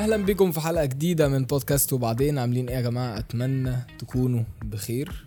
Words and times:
أهلا 0.00 0.16
بكم 0.16 0.52
في 0.52 0.60
حلقة 0.60 0.84
جديدة 0.84 1.28
من 1.28 1.44
بودكاست. 1.44 1.92
وبعدين 1.92 2.38
عاملين 2.38 2.68
إيه 2.68 2.76
يا 2.76 2.80
جماعة؟ 2.80 3.18
أتمنى 3.18 3.76
تكونوا 3.98 4.42
بخير. 4.64 5.26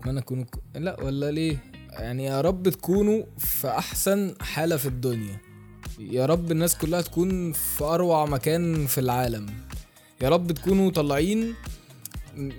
أتمنى 0.00 0.20
تكونوا. 0.20 0.44
لا 0.74 1.02
ولا 1.02 1.30
ليه؟ 1.30 1.64
يعني 1.90 2.24
يا 2.24 2.40
رب 2.40 2.68
تكونوا 2.68 3.22
في 3.38 3.68
أحسن 3.68 4.34
حالة 4.40 4.76
في 4.76 4.86
الدنيا. 4.86 5.40
يا 5.98 6.26
رب 6.26 6.52
الناس 6.52 6.78
كلها 6.78 7.00
تكون 7.00 7.52
في 7.52 7.84
أروع 7.84 8.26
مكان 8.26 8.86
في 8.86 8.98
العالم. 8.98 9.46
يا 10.20 10.28
رب 10.28 10.52
تكونوا 10.52 10.90
طالعين 10.90 11.54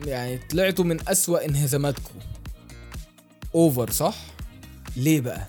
يعني 0.05 0.37
طلعتوا 0.37 0.85
من 0.85 1.09
أسوأ 1.09 1.45
انهزاماتكم. 1.45 2.19
اوفر 3.55 3.89
صح؟ 3.89 4.15
ليه 4.97 5.21
بقى؟ 5.21 5.47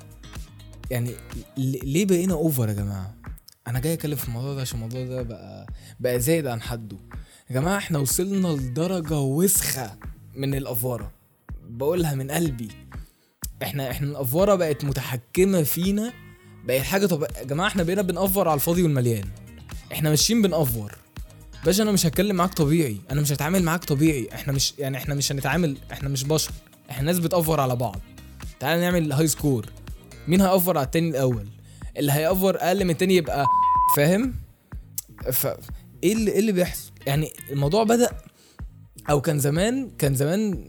يعني 0.90 1.10
ليه 1.56 2.06
بقينا 2.06 2.34
اوفر 2.34 2.68
يا 2.68 2.74
جماعة؟ 2.74 3.19
أنا 3.70 3.78
جاي 3.80 3.92
أتكلم 3.92 4.16
في 4.16 4.28
الموضوع 4.28 4.54
ده 4.54 4.60
عشان 4.60 4.76
الموضوع 4.76 5.04
ده 5.04 5.22
بقى 5.22 5.66
بقى 6.00 6.20
زايد 6.20 6.46
عن 6.46 6.62
حده. 6.62 6.96
يا 7.50 7.54
جماعة 7.54 7.78
إحنا 7.78 7.98
وصلنا 7.98 8.48
لدرجة 8.48 9.18
وسخة 9.18 9.96
من 10.34 10.54
الأفورة. 10.54 11.12
بقولها 11.68 12.14
من 12.14 12.30
قلبي. 12.30 12.68
إحنا 13.62 13.90
إحنا 13.90 14.06
الأفورة 14.06 14.54
بقت 14.54 14.84
متحكمة 14.84 15.62
فينا. 15.62 16.12
بقت 16.64 16.80
حاجة 16.82 17.06
طب 17.06 17.22
يا 17.22 17.44
جماعة 17.44 17.66
إحنا 17.68 17.82
بقينا 17.82 18.02
بنأفور 18.02 18.48
على 18.48 18.54
الفاضي 18.54 18.82
والمليان. 18.82 19.28
إحنا 19.92 20.10
ماشيين 20.10 20.42
بنأفور. 20.42 20.94
باشا 21.64 21.82
أنا 21.82 21.92
مش 21.92 22.06
هتكلم 22.06 22.36
معاك 22.36 22.54
طبيعي. 22.54 22.96
أنا 23.10 23.20
مش 23.20 23.32
هتعامل 23.32 23.62
معاك 23.62 23.84
طبيعي. 23.84 24.28
إحنا 24.34 24.52
مش 24.52 24.74
يعني 24.78 24.96
إحنا 24.96 25.14
مش 25.14 25.32
هنتعامل 25.32 25.76
إحنا 25.92 26.08
مش 26.08 26.24
بشر. 26.24 26.52
إحنا 26.90 27.04
ناس 27.04 27.18
بت 27.18 27.32
over 27.32 27.60
على 27.60 27.76
بعض. 27.76 28.00
تعال 28.60 28.80
نعمل 28.80 29.12
high 29.12 29.26
score 29.26 29.66
مين 30.28 30.40
هي 30.40 30.53
over 30.53 30.78
على 30.78 30.84
التاني 30.84 31.08
الأول؟ 31.08 31.48
اللي 31.96 32.12
هي 32.12 32.27
over 32.27 32.56
أقل 32.56 32.84
من 32.84 32.90
التاني 32.90 33.16
يبقى 33.16 33.46
فاهم؟ 33.96 34.34
ف 35.32 35.46
إيه 36.04 36.12
اللي 36.12 36.30
إيه 36.30 36.38
اللي 36.38 36.52
بيحصل؟ 36.52 36.90
يعني 37.06 37.32
الموضوع 37.50 37.84
بدأ 37.84 38.10
أو 39.10 39.20
كان 39.20 39.38
زمان 39.38 39.90
كان 39.98 40.14
زمان 40.14 40.64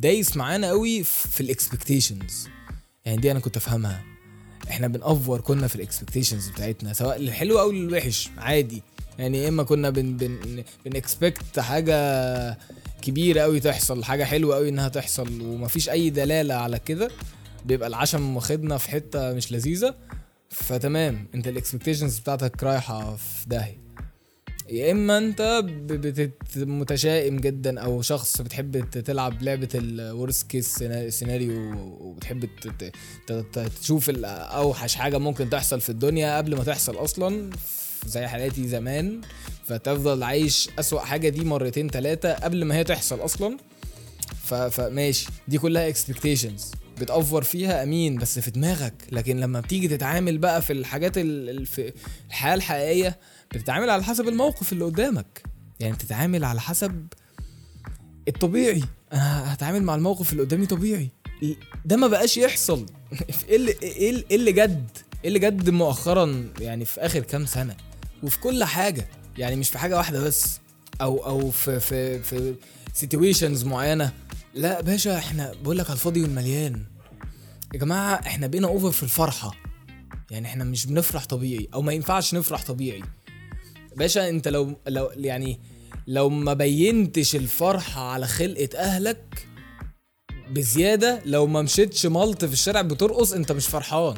دايس 0.00 0.36
معانا 0.36 0.68
قوي 0.68 1.04
في 1.04 1.40
ال 1.40 1.48
expectations 1.48 2.48
يعني 3.04 3.20
دي 3.20 3.30
أنا 3.30 3.40
كنت 3.40 3.56
أفهمها. 3.56 4.04
إحنا 4.70 4.88
بن 4.88 5.05
over 5.05 5.40
كنا 5.40 5.66
في 5.68 5.76
ال 5.76 5.82
expectations 5.82 6.48
بتاعتنا 6.48 6.92
سواء 6.92 7.18
للحلو 7.18 7.60
أو 7.60 7.70
للوحش 7.70 8.28
عادي. 8.38 8.82
يعني 9.18 9.38
يا 9.42 9.48
إما 9.48 9.62
كنا 9.62 9.90
بن 9.90 10.16
بن 10.16 10.64
بن 10.84 11.03
expect 11.03 11.60
حاجة 11.60 12.58
كبيرة 13.02 13.40
قوي 13.40 13.60
تحصل 13.60 14.04
حاجة 14.04 14.24
حلوة 14.24 14.56
قوي 14.56 14.68
إنها 14.68 14.88
تحصل 14.88 15.40
ومفيش 15.40 15.88
أي 15.88 16.10
دلالة 16.10 16.54
على 16.54 16.78
كده. 16.78 17.10
بيبقى 17.64 17.88
العشم 17.88 18.36
واخدنا 18.36 18.78
في 18.78 18.90
حتة 18.90 19.32
مش 19.32 19.52
لذيذة. 19.52 19.94
فتمام 20.50 21.28
انت 21.34 21.48
ال 21.48 21.53
expectations 21.53 22.18
بتاعتك 22.18 22.62
رايحة 22.62 23.16
في 23.16 23.48
داهية. 23.48 23.88
يا 24.68 24.92
إما 24.92 25.18
أنت 25.18 25.64
متشائم 26.56 27.36
جدا 27.36 27.80
أو 27.80 28.02
شخص 28.02 28.40
بتحب 28.40 28.90
تلعب 28.90 29.42
لعبة 29.42 29.68
ال 29.74 29.87
worst 29.87 30.50
case 30.50 30.84
scenario 31.08 31.72
وبتحب 32.00 32.48
تشوف 33.80 34.10
أوحش 34.24 34.94
حاجة 34.94 35.18
ممكن 35.18 35.50
تحصل 35.50 35.80
في 35.80 35.88
الدنيا 35.88 36.36
قبل 36.36 36.56
ما 36.56 36.64
تحصل 36.64 36.94
أصلا 36.96 37.50
زي 38.06 38.26
حالاتي 38.26 38.68
زمان. 38.68 39.20
فتفضل 39.64 40.22
عايش 40.22 40.70
أسوأ 40.78 41.00
حاجة 41.00 41.28
دي 41.28 41.44
مرتين 41.44 41.88
ثلاثة 41.88 42.32
قبل 42.34 42.64
ما 42.64 42.76
هي 42.76 42.84
تحصل 42.84 43.24
أصلا. 43.24 43.56
فماشي 44.70 45.26
دي 45.48 45.58
كلها 45.58 45.88
اكسبكتيشنز 45.88 46.72
بتأفور 47.00 47.42
فيها 47.42 47.82
أمين. 47.82 48.16
بس 48.16 48.38
في 48.38 48.50
دماغك 48.50 48.94
لكن 49.12 49.40
لما 49.40 49.60
بتيجي 49.60 49.88
تتعامل 49.88 50.38
بقى 50.38 50.62
في 50.62 50.72
الحاجات 50.72 51.18
ال- 51.18 51.48
ال- 51.50 51.66
في 51.66 51.92
الحياة 52.28 52.54
الحقيقية 52.54 53.18
بتتعامل 53.54 53.90
على 53.90 54.02
حسب 54.04 54.28
الموقف 54.28 54.72
اللي 54.72 54.84
قدامك. 54.84 55.42
يعني 55.80 55.92
بتتعامل 55.94 56.44
على 56.44 56.60
حسب 56.60 57.06
الطبيعي. 58.28 58.82
أنا 59.12 59.54
هتعامل 59.54 59.82
مع 59.82 59.94
الموقف 59.94 60.32
اللي 60.32 60.42
قدامي 60.42 60.66
طبيعي. 60.66 61.08
ده 61.84 61.96
ما 61.96 62.06
بقاش 62.06 62.36
يحصل. 62.36 62.86
إيه 63.48 63.56
اللي 63.56 63.74
إيه 63.82 64.24
إيه 64.30 64.36
اللي 64.36 64.52
جد؟ 64.52 64.88
إيه 65.24 65.28
اللي 65.28 65.38
جد 65.38 65.70
مؤخرا؟ 65.70 66.48
يعني 66.60 66.84
في 66.84 67.00
آخر 67.00 67.20
كام 67.20 67.46
سنة. 67.46 67.76
وفي 68.22 68.40
كل 68.40 68.64
حاجة. 68.64 69.08
يعني 69.38 69.56
مش 69.56 69.68
في 69.70 69.78
حاجة 69.78 69.96
واحدة 69.96 70.20
بس. 70.24 70.60
أو 71.00 71.26
أو 71.26 71.50
في 71.50 71.80
في 71.80 72.18
في 72.22 72.54
situations 72.94 73.64
معينة. 73.64 74.12
لا 74.54 74.80
باشا 74.80 75.18
إحنا 75.18 75.52
بقول 75.62 75.78
لك 75.78 75.86
على 75.86 75.92
الفاضي 75.92 76.22
والمليان. 76.22 76.84
يا 77.74 77.78
جماعة 77.78 78.14
إحنا 78.14 78.46
بقينا 78.46 78.68
over 78.68 78.90
في 78.90 79.02
الفرحة. 79.02 79.54
يعني 80.30 80.46
إحنا 80.46 80.64
مش 80.64 80.86
بنفرح 80.86 81.26
طبيعي 81.26 81.68
أو 81.74 81.82
ما 81.82 81.92
ينفعش 81.92 82.34
نفرح 82.34 82.64
طبيعي. 82.64 83.02
باشا 83.96 84.28
انت 84.28 84.48
لو 84.48 84.76
لو 84.88 85.10
يعني 85.16 85.60
لو 86.06 86.28
ما 86.28 86.52
بينتش 86.54 87.36
الفرحة 87.36 88.02
على 88.12 88.26
خلقة 88.26 88.68
أهلك 88.78 89.46
بزيادة 90.50 91.20
لو 91.24 91.46
ما 91.46 91.62
مشيتش 91.62 92.06
ملط 92.06 92.44
في 92.44 92.52
الشارع 92.52 92.82
بترقص 92.82 93.32
انت 93.32 93.52
مش 93.52 93.66
فرحان. 93.66 94.14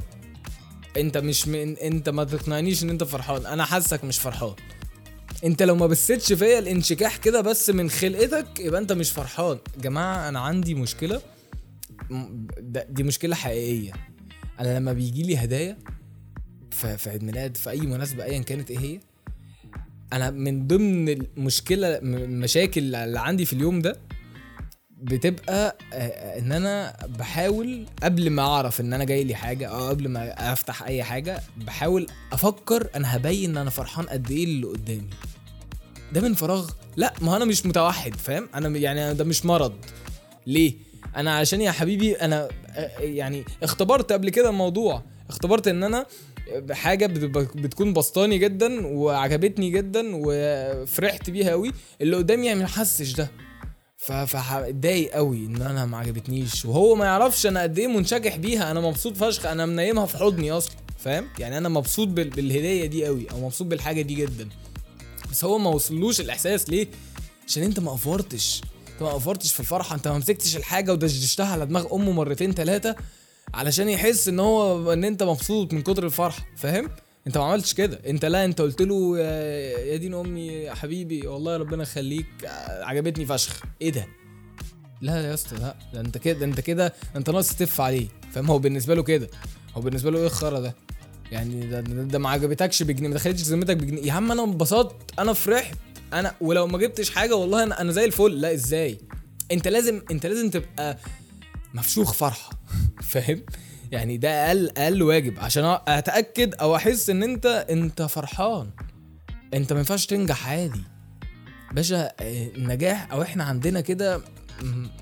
انت 0.97 1.19
مش 1.19 1.49
من 1.49 1.77
انت 1.77 2.09
ما 2.09 2.25
تقنعنيش 2.25 2.83
ان 2.83 2.91
انت 2.91 3.05
فرحان. 3.05 3.47
أنا 3.47 3.65
حاسك 3.65 4.05
مش 4.05 4.19
فرحان. 4.19 4.55
انت 5.45 5.63
لو 5.63 5.77
ما 5.77 5.87
بصيتش 5.87 6.33
فيا 6.33 6.59
الانشكاح 6.59 7.17
كده 7.17 7.41
بس 7.41 7.71
من 7.71 7.91
خلقتك 7.91 8.61
يبقى 8.61 8.81
انت 8.81 8.93
مش 8.93 9.11
فرحان. 9.11 9.59
جماعة 9.83 10.29
أنا 10.29 10.41
عندي 10.41 10.75
مشكلة. 10.75 11.21
دي 12.89 13.03
مشكلة 13.03 13.35
حقيقية. 13.35 13.93
أنا 14.61 14.79
لما 14.79 14.93
بيجي 14.93 15.23
لي 15.23 15.37
هدايا 15.37 15.79
في 16.71 17.11
عيد 17.11 17.25
ميلاد 17.25 17.57
في 17.57 17.71
أي 17.71 17.81
مناسبة 17.81 18.25
ايا 18.25 18.43
كانت 18.43 18.71
إيه 18.71 18.79
هي 18.79 19.01
أنا 20.13 20.31
من 20.31 20.67
ضمن 20.67 21.09
المشكلة 21.09 21.89
المشاكل 21.99 22.95
اللي 22.95 23.21
عندي 23.21 23.45
في 23.45 23.53
اليوم 23.53 23.81
ده 23.83 23.97
بتبقى 25.03 25.77
آه، 25.93 26.39
إن 26.39 26.53
أنا 26.53 26.97
بحاول 27.19 27.87
قبل 28.03 28.31
ما 28.31 28.43
أعرف 28.43 28.81
إن 28.81 28.93
أنا 28.93 29.05
جاي 29.05 29.25
لي 29.25 29.35
حاجة 29.35 29.67
أو 29.69 29.89
قبل 29.89 30.09
ما 30.09 30.53
أفتح 30.53 30.83
أي 30.83 31.03
حاجة 31.03 31.41
بحاول 31.57 32.07
أفكر 32.33 32.89
أنا 32.95 33.17
هبين 33.17 33.51
إن 33.51 33.57
أنا 33.57 33.71
فرحان 33.71 34.07
قد 34.07 34.31
إيه 34.31 34.45
اللي 34.45 34.67
قدامي. 34.67 35.11
ده 36.13 36.21
من 36.21 36.35
فراغ. 36.35 36.71
لا 36.97 37.15
ما 37.21 37.37
أنا 37.37 37.45
مش 37.45 37.67
متوحد 37.67 38.15
فاهم؟ 38.17 38.49
أنا 38.55 38.69
يعني 38.79 39.15
ده 39.15 39.25
مش 39.25 39.47
مرض. 39.47 39.73
ليه؟ 40.47 40.75
أنا 41.17 41.37
عشان 41.37 41.61
يا 41.61 41.71
حبيبي 41.71 42.13
أنا 42.15 42.49
آه، 42.71 42.99
يعني 43.01 43.45
اختبرت 43.63 44.13
قبل 44.13 44.31
كده 44.31 44.49
الموضوع. 44.49 45.03
اختبرت 45.29 45.69
إن 45.69 45.83
أنا 45.85 46.07
حاجة 46.71 47.07
بتكون 47.55 47.93
بسطاني 47.93 48.39
جدا 48.39 48.87
وعجبتني 48.87 49.71
جدا 49.71 50.03
وفرحت 50.15 51.31
بيها 51.31 51.51
قوي 51.51 51.73
اللي 52.01 52.17
قدامي 52.17 52.47
يعني 52.47 52.61
ما 52.61 52.67
حسش 52.67 53.13
ده. 53.13 53.31
ف- 53.97 54.13
فهتضايق 54.13 55.13
قوي 55.13 55.37
إن 55.47 55.63
أنا 55.63 55.87
ما 55.87 55.99
عجبتنيش. 55.99 56.65
وهو 56.65 56.95
ما 56.95 57.05
يعرفش 57.05 57.47
أنا 57.47 57.63
قد 57.63 57.79
إيه 57.79 57.87
منشكح 57.87 58.37
بيها. 58.37 58.71
أنا 58.71 58.81
مبسوط 58.81 59.17
فشخ 59.17 59.47
أنا 59.47 59.67
منيمها 59.67 60.07
في 60.07 60.17
حضني 60.19 60.51
أصلا 60.51 60.73
فاهم؟ 60.99 61.27
يعني 61.39 61.59
أنا 61.59 61.69
مبسوط 61.69 62.09
بال- 62.09 62.31
بالهديه 62.31 62.87
دي 62.87 63.07
قوي 63.07 63.31
أو 63.31 63.41
مبسوط 63.47 63.67
بالحاجة 63.67 64.03
دي 64.03 64.15
جدا. 64.15 64.49
بس 65.31 65.45
هو 65.45 65.59
ما 65.59 65.71
وصلوش 65.71 66.21
الإحساس. 66.21 66.71
ليه؟ 66.71 66.89
عشان 67.49 67.63
أنت 67.63 67.81
ما 67.81 67.95
افورتش 67.95 68.61
أنت 68.93 69.03
ما 69.03 69.17
افورتش 69.17 69.53
في 69.53 69.61
الفرحة. 69.61 69.97
أنت 69.97 70.09
ما 70.09 70.19
مسكتش 70.19 70.57
الحاجة 70.57 70.93
ودشدشتها 70.93 71.47
على 71.47 71.67
دماغ 71.67 71.95
أمه 71.95 72.13
مرتين 72.13 72.53
ثلاثة 72.53 72.97
علشان 73.55 73.89
يحس 73.89 74.29
إن 74.29 74.41
هو 74.41 74.93
إن 74.93 75.05
أنت 75.05 75.23
مبسوط 75.23 75.73
من 75.73 75.83
كتر 75.83 76.07
الفرحة. 76.07 76.47
فاهم؟ 76.57 76.91
أنت 77.27 77.39
ما 77.39 77.45
عملتش 77.45 77.75
كده. 77.75 78.01
أنت 78.07 78.25
لا 78.25 78.45
أنت 78.45 78.61
قلت 78.61 78.83
له 78.83 79.19
يا 79.19 79.97
دين 79.97 80.15
أمي 80.15 80.47
يا 80.47 80.75
حبيبي 80.75 81.27
والله 81.27 81.57
ربنا 81.57 81.83
يخليك 81.83 82.27
عجبتني 82.83 83.27
فشخ. 83.27 83.63
إيه 83.83 83.91
ده؟ 83.91 84.07
لا 85.01 85.29
يا 85.29 85.35
اسطى 85.35 85.57
لا. 85.57 85.77
ده 85.95 86.01
أنت 86.01 86.19
كده 86.19 86.39
ده 86.39 86.47
أنت 86.47 86.61
كده 86.61 86.95
أنت 87.17 87.31
ناقص 87.31 87.55
تف 87.57 87.81
عليه. 87.81 88.09
فاهم؟ 88.33 88.51
هو 88.51 88.59
بالنسبة 88.59 88.95
له 88.95 89.03
كده. 89.03 89.31
هو 89.75 89.81
بالنسبة 89.81 90.11
له 90.11 90.19
إيه 90.19 90.27
الخرا 90.27 90.61
ده؟ 90.61 90.75
يعني 91.33 91.67
ده, 91.67 91.81
ده, 91.81 92.19
ما 92.19 92.29
عجبتكش 92.31 92.83
بجنيه 92.83 93.09
ما 93.09 93.15
دخلتش 93.15 93.43
ذمتك 93.43 93.77
بجنيه. 93.77 94.03
يا 94.03 94.13
عم 94.13 94.33
أنا 94.33 94.45
انبسطت 94.45 95.19
أنا 95.19 95.33
فرحت. 95.33 95.79
أنا 96.13 96.35
ولو 96.41 96.67
ما 96.67 96.79
جبتش 96.79 97.11
حاجة 97.11 97.37
والله 97.37 97.63
أنا 97.63 97.81
أنا 97.81 97.93
زي 97.93 98.05
الفل. 98.05 98.41
لا 98.41 98.55
إزاي؟ 98.55 98.99
أنت 99.53 99.69
لازم 99.69 100.03
أنت 100.11 100.27
لازم 100.27 100.51
تبقى 100.51 100.99
مفشوخ 101.75 102.13
فرحة. 102.13 102.51
فاهم؟ 103.11 103.43
يعني 103.93 104.17
ده 104.17 104.47
أقل 104.47 104.71
أقل 104.77 105.03
واجب. 105.03 105.39
عشان 105.39 105.79
أتأكد 105.89 106.55
أو 106.55 106.77
أحس 106.77 107.11
إن 107.11 107.23
انت 107.23 107.47
أنت 107.71 108.03
فرحان. 108.03 108.71
أنت 109.55 109.73
ما 109.73 109.79
ينفعش 109.79 110.07
تنجح 110.07 110.49
عادي. 110.49 110.83
باشا 111.73 112.07
آه، 112.21 112.47
النجاح 112.57 113.13
أو 113.13 113.23
إحنا 113.23 113.45
عندنا 113.45 113.81
كده 113.81 114.21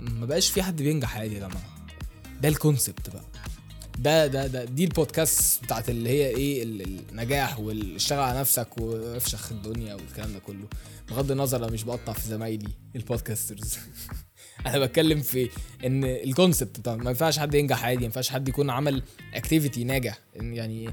ما 0.00 0.26
بقاش 0.26 0.50
في 0.50 0.62
حد 0.62 0.82
بينجح 0.82 1.16
عادي 1.16 1.34
يا 1.34 1.40
جماعة. 1.40 1.86
ده 2.40 2.48
الكونسبت 2.48 3.10
بقى. 3.10 3.24
ده 3.98 4.26
ده 4.26 4.46
ده 4.46 4.64
دي 4.64 4.84
البودكاست 4.84 5.64
بتاعت 5.64 5.88
اللي 5.90 6.08
هي 6.10 6.26
إيه 6.26 6.62
ال- 6.62 7.00
النجاح 7.10 7.60
والاشتغل 7.60 8.18
على 8.20 8.40
نفسك 8.40 8.78
وافشخ 8.80 9.52
الدنيا 9.52 9.94
والكلام 9.94 10.32
ده 10.32 10.38
كله. 10.38 10.68
بغض 11.08 11.30
النظر 11.30 11.58
أنا 11.64 11.72
مش 11.72 11.84
بقطع 11.84 12.12
في 12.12 12.28
زمايلي 12.28 12.68
ال 12.96 13.04
podcasters 13.04 13.78
أنا 14.66 14.78
بتكلم 14.78 15.20
في 15.20 15.50
إن 15.84 16.04
ال 16.04 16.14
concept 16.14 16.80
بتاع 16.80 16.96
ما 16.96 17.10
ينفعش 17.10 17.38
حد 17.38 17.54
ينجح 17.54 17.84
عادي 17.84 17.98
ما 17.98 18.04
ينفعش 18.04 18.28
حد 18.30 18.48
يكون 18.48 18.70
عمل 18.70 19.02
activity 19.34 19.84
ناجح. 19.84 20.18
يعني 20.34 20.90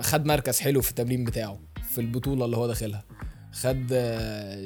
خد 0.00 0.26
مركز 0.26 0.60
حلو 0.60 0.82
في 0.82 0.90
التمرين 0.90 1.24
بتاعه 1.24 1.60
في 1.94 2.00
البطولة 2.00 2.44
اللي 2.44 2.56
هو 2.56 2.66
داخلها. 2.66 3.04
خد 3.52 3.86
آه، 3.92 4.64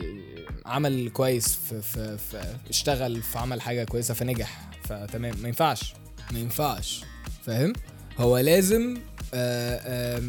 عمل 0.67 1.11
كويس 1.11 1.57
في, 1.57 1.83
في, 1.83 2.19
في 2.19 2.57
اشتغل 2.71 3.23
في 3.23 3.39
عمل 3.39 3.61
حاجة 3.61 3.85
كويسة 3.85 4.15
فنجح 4.15 4.71
فتمام. 4.85 5.37
ما 5.43 5.49
ينفعش 5.49 5.95
ما 6.33 6.39
ينفعش. 6.39 7.05
فاهم؟ 7.45 7.73
هو 8.19 8.39
لازم 8.39 8.97
آه 9.35 9.77
آه 9.77 10.23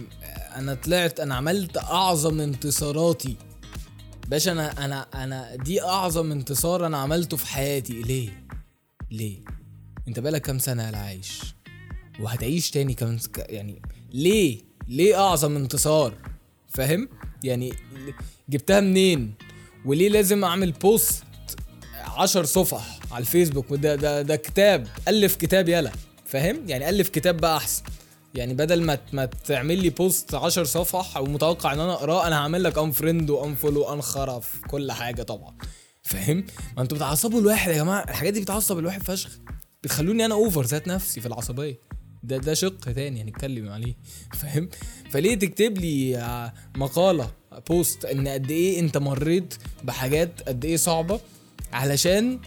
أنا 0.55 0.73
طلعت 0.73 1.19
أنا 1.19 1.35
عملت 1.35 1.77
أعظم 1.77 2.39
انتصاراتي. 2.41 3.35
باشا 4.27 4.51
أنا 4.51 4.85
أنا 4.85 5.07
أنا 5.23 5.55
دي 5.55 5.81
أعظم 5.83 6.31
انتصار 6.31 6.85
أنا 6.85 6.97
عملته 6.97 7.37
في 7.37 7.47
حياتي. 7.47 8.01
ليه؟ 8.01 8.43
ليه؟ 9.11 9.37
أنت 10.07 10.19
بقالك 10.19 10.41
كام 10.41 10.59
سنة 10.59 10.97
عايش 10.97 11.41
وهتعيش 12.19 12.71
تاني 12.71 12.93
كمان 12.93 13.19
يعني 13.37 13.81
ليه؟ 14.13 14.61
ليه 14.87 15.19
أعظم 15.19 15.55
انتصار؟ 15.55 16.13
فاهم؟ 16.69 17.09
يعني 17.43 17.73
جبتها 18.49 18.79
منين؟ 18.79 19.33
وليه 19.85 20.09
لازم 20.09 20.43
أعمل 20.43 20.71
post 20.71 21.23
عشر 21.97 22.45
صفح 22.45 22.99
على 23.11 23.21
الفيسبوك؟ 23.21 23.71
وده 23.71 23.95
ده 23.95 24.21
ده 24.21 24.35
كتاب. 24.35 24.87
ألف 25.07 25.35
كتاب 25.35 25.69
يلا. 25.69 25.91
فاهم؟ 26.29 26.63
يعني 26.67 26.89
ألف 26.89 27.09
كتاب 27.09 27.37
بقى 27.37 27.57
أحسن. 27.57 27.83
يعني 28.35 28.53
بدل 28.53 28.83
ما 28.83 28.97
ما 29.13 29.25
تعمل 29.25 29.77
لي 29.81 29.89
post 29.89 30.35
10 30.35 30.63
صفح 30.63 31.17
ومتوقع 31.17 31.73
إن 31.73 31.79
أنا 31.79 31.93
أقرأه 31.93 32.27
أنا 32.27 32.35
هعمل 32.35 32.63
لك 32.63 32.77
unfriend 32.77 32.91
و 32.91 33.29
unfollow 33.29 33.55
و 33.55 33.81
un 33.81 34.01
خرف 34.01 34.61
كل 34.67 34.91
حاجة 34.91 35.23
طبعا. 35.23 35.55
فاهم؟ 36.03 36.45
ما 36.77 36.81
أنتوا 36.83 36.97
بتعصبوا 36.97 37.39
الواحد 37.41 37.71
يا 37.71 37.75
جماعة. 37.77 38.03
الحاجات 38.09 38.33
دي 38.33 38.41
بتعصب 38.41 38.79
الواحد 38.79 39.03
فشخ. 39.03 39.39
بتخلوني 39.83 40.25
أنا 40.25 40.33
over 40.35 40.63
ذات 40.65 40.87
نفسي 40.87 41.21
في 41.21 41.27
العصبية. 41.27 41.79
ده 42.23 42.37
ده 42.37 42.53
شق 42.53 42.79
تاني 42.79 43.21
هنتكلم 43.21 43.69
عليه. 43.69 43.95
فاهم؟ 44.33 44.69
فليه 45.11 45.35
تكتب 45.35 45.77
لي 45.77 46.51
مقالة 46.77 47.31
post 47.69 48.05
إن 48.05 48.27
قد 48.27 48.51
إيه 48.51 48.79
أنت 48.79 48.97
مريت 48.97 49.53
بحاجات 49.83 50.41
قد 50.47 50.65
إيه 50.65 50.77
صعبة 50.77 51.19
علشان 51.73 52.39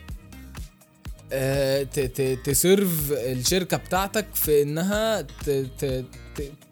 ت 2.44 2.55
serve 2.55 3.12
الشركة 3.12 3.76
بتاعتك 3.76 4.26
في 4.34 4.62
إنها 4.62 5.26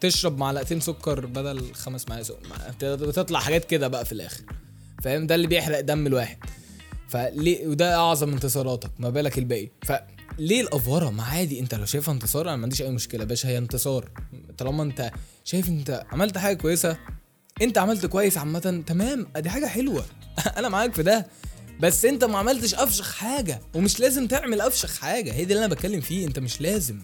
تشرب 0.00 0.38
معلقتين 0.38 0.80
سكر 0.80 1.26
بدل 1.26 1.74
خمس 1.74 2.08
معالق 2.08 2.36
بتطلع 2.82 3.40
حاجات 3.40 3.64
كده 3.64 3.88
بقى 3.88 4.04
في 4.04 4.12
الآخر. 4.12 4.42
فاهم؟ 5.02 5.26
ده 5.26 5.34
اللي 5.34 5.46
بيحرق 5.46 5.80
دم 5.80 6.06
الواحد. 6.06 6.38
فليه؟ 7.08 7.66
وده 7.66 7.94
أعظم 7.96 8.32
انتصاراتك 8.32 8.90
ما 8.98 9.10
بالك 9.10 9.38
الباقي. 9.38 9.68
فليه 9.82 10.60
الأفورة؟ 10.60 11.10
ما 11.10 11.22
عادي. 11.22 11.60
أنت 11.60 11.74
لو 11.74 11.84
شايفها 11.84 12.14
انتصار 12.14 12.48
أنا 12.48 12.56
ما 12.56 12.62
عنديش 12.62 12.82
أي 12.82 12.90
مشكلة. 12.90 13.24
باشا 13.24 13.48
هي 13.48 13.58
انتصار. 13.58 14.10
طالما 14.58 14.82
أنت 14.82 15.10
شايف 15.44 15.68
أنت 15.68 16.04
عملت 16.12 16.38
حاجة 16.38 16.56
كويسة 16.56 16.96
أنت 17.62 17.78
عملت 17.78 18.06
كويس 18.06 18.38
عامة 18.38 18.82
تمام. 18.86 19.26
دي 19.36 19.50
حاجة 19.50 19.66
حلوة. 19.66 20.04
أنا 20.58 20.68
معاك 20.68 20.94
في 20.94 21.02
ده. 21.02 21.26
بس 21.80 22.04
انت 22.04 22.24
ما 22.24 22.38
عملتش 22.38 22.74
أفشخ 22.74 23.14
حاجة 23.14 23.60
ومش 23.74 24.00
لازم 24.00 24.26
تعمل 24.26 24.60
أفشخ 24.60 24.98
حاجة. 24.98 25.32
هي 25.32 25.44
دي 25.44 25.52
اللي 25.54 25.64
أنا 25.64 25.74
بتكلم 25.74 26.00
فيه 26.00 26.26
انت 26.26 26.38
مش 26.38 26.60
لازم. 26.60 26.98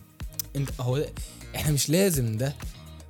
انت 0.57 0.71
هو. 0.81 1.05
إحنا 1.57 1.73
مش 1.73 1.91
لازم 1.91 2.37
ده. 2.37 2.55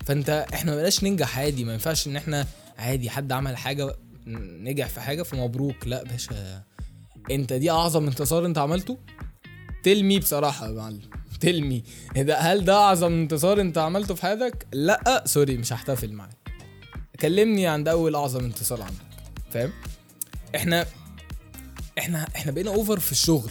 فانت 0.07 0.47
إحنا 0.55 0.71
ما 0.73 0.77
بقاش 0.77 1.05
ننجح 1.05 1.39
عادي 1.39 1.65
ما 1.65 1.73
ينفعش 1.73 2.07
ان 2.07 2.17
إحنا 2.17 2.47
عادي 2.79 3.11
حد 3.11 3.33
عمل 3.33 3.57
حاجة 3.57 3.97
نجح 4.27 4.89
في 4.89 5.01
حاجة 5.01 5.23
فمبروك. 5.23 5.87
لا 5.87 6.03
باشا. 6.03 6.63
انت 7.31 7.53
دي 7.53 7.71
أعظم 7.71 8.07
انتصار 8.07 8.47
انت 8.47 8.59
عملته؟ 8.59 8.99
كلمني 9.83 10.19
بصراحة 10.19 10.67
يا 10.67 10.73
معلم. 10.73 11.01
كلمني 11.41 11.83
ده 12.17 12.39
هل 12.39 12.65
ده 12.65 12.75
أعظم 12.75 13.13
انتصار 13.13 13.61
انت 13.61 13.79
عملته 13.79 14.15
في 14.15 14.23
حياتك؟ 14.23 14.67
لا. 14.73 15.23
sorry 15.27 15.57
مش 15.57 15.73
هحتفل 15.73 16.13
معاك. 16.13 16.31
كلمني 17.21 17.67
عن 17.67 17.85
ده 17.85 17.91
أول 17.91 18.15
أعظم 18.15 18.45
انتصار 18.45 18.83
عندك. 18.83 19.05
فاهم؟ 19.51 19.73
إحنا 20.57 20.87
إحنا 21.99 22.27
إحنا 22.37 22.53
بقينا 22.53 22.71
over 22.75 22.99
في 23.01 23.13
الشغل. 23.13 23.51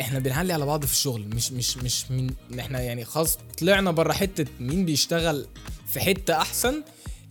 إحنا 0.00 0.18
بنعلي 0.18 0.52
على 0.52 0.66
بعض 0.66 0.84
في 0.84 0.92
الشغل 0.92 1.28
مش 1.34 1.52
مش 1.52 1.76
مش 1.76 2.10
من 2.10 2.30
إحنا 2.58 2.80
يعني 2.80 3.04
خلاص 3.04 3.38
طلعنا 3.58 3.90
بره 3.90 4.12
حتة 4.12 4.46
مين 4.60 4.84
بيشتغل 4.84 5.46
في 5.86 6.00
حتة 6.00 6.34
أحسن 6.36 6.82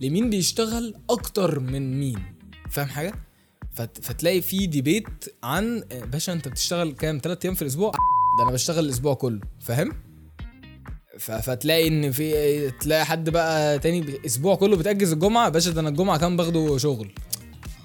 لمين 0.01 0.30
بيشتغل 0.30 0.95
أكتر 1.09 1.59
من 1.59 2.00
مين. 2.00 2.19
فاهم 2.71 2.88
حاجة؟ 2.88 3.13
فتلاقي 3.75 4.41
في 4.41 4.68
ديبيت 4.68 5.07
عن 5.44 5.83
باشا 5.91 6.33
أنت 6.33 6.47
بتشتغل 6.47 6.91
كام؟ 6.91 7.19
3 7.24 7.45
أيام 7.45 7.56
في 7.56 7.62
الأسبوع؟ 7.62 7.91
ده 8.38 8.44
أنا 8.44 8.51
بشتغل 8.51 8.85
الأسبوع 8.85 9.13
كله. 9.13 9.39
فاهم؟ 9.62 9.91
فتلاقي 11.19 11.88
إن 11.88 12.12
في 12.12 12.71
تلاقي 12.71 13.06
حد 13.06 13.30
بقى 13.30 13.80
تاني 13.80 14.19
أسبوع 14.25 14.56
كله 14.56 14.77
بتأجز 14.77 15.12
الجمعة 15.12 15.50
باشا 15.50 15.71
ده 15.71 15.81
أنا 15.81 15.89
الجمعة 15.89 16.18
كام 16.19 16.38
باخده 16.38 16.77
شغل. 16.77 17.12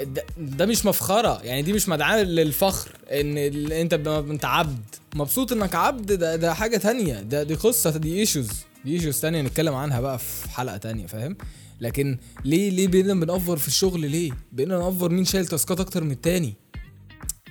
ده, 0.00 0.24
ده 0.38 0.66
مش 0.66 0.86
مفخرة. 0.86 1.40
يعني 1.42 1.62
دي 1.62 1.72
مش 1.72 1.88
مدعاة 1.88 2.22
للفخر 2.22 2.90
إن 3.12 3.36
أنت 3.72 3.92
أنت 4.30 4.44
عبد. 4.44 4.84
مبسوط 5.14 5.52
إنك 5.52 5.74
عبد 5.74 6.12
ده 6.12 6.36
ده 6.36 6.54
حاجة 6.54 6.76
تانية. 6.76 7.20
ده 7.20 7.42
دي 7.42 7.54
قصة 7.54 7.90
دي 7.90 8.20
issues 8.20 8.49
دي 8.84 8.92
issues 8.94 9.20
تانية 9.20 9.42
نتكلم 9.42 9.74
عنها 9.74 10.00
بقى 10.00 10.18
في 10.18 10.50
حلقة 10.50 10.76
تانية 10.76 11.06
فاهم؟ 11.06 11.36
لكن 11.80 12.18
ليه 12.44 12.70
ليه 12.70 12.88
بقينا 12.88 13.14
بنأفور 13.14 13.58
في 13.58 13.68
الشغل 13.68 14.10
ليه؟ 14.10 14.32
بقينا 14.52 14.78
نأفور 14.78 15.10
مين 15.10 15.24
شايل 15.24 15.46
تاسكات 15.46 15.80
أكتر 15.80 16.04
من 16.04 16.10
التاني؟ 16.10 16.54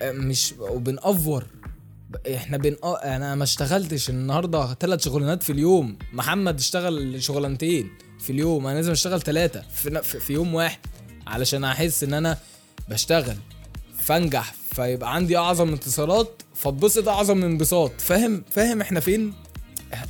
مش 0.03 0.53
وبنأفور. 0.59 1.45
إحنا 2.35 2.57
بن 2.57 2.75
أنا 2.85 3.35
ما 3.35 3.44
اشتغلتش 3.44 4.09
النهارده 4.09 4.73
ثلاث 4.73 5.03
شغلانات 5.05 5.44
في 5.44 5.51
اليوم. 5.51 5.97
محمد 6.13 6.59
اشتغل 6.59 7.23
شغلانتين 7.23 7.89
في 8.19 8.29
اليوم. 8.29 8.67
أنا 8.67 8.75
لازم 8.75 8.91
أشتغل 8.91 9.21
ثلاثة 9.21 9.61
في, 9.75 10.01
في 10.19 10.33
يوم 10.33 10.53
واحد. 10.55 10.79
علشان 11.27 11.63
أحس 11.63 12.03
إن 12.03 12.13
أنا 12.13 12.38
بشتغل 12.89 13.38
فأنجح 13.97 14.53
فيبقى 14.71 15.15
عندي 15.15 15.38
أعظم 15.38 15.69
انتصارات 15.69 16.41
فأتبسط 16.56 17.07
أعظم 17.07 17.44
انبساط. 17.44 18.01
فاهم؟ 18.01 18.44
فاهم 18.51 18.81
إحنا 18.81 19.00
فين؟ 19.00 19.33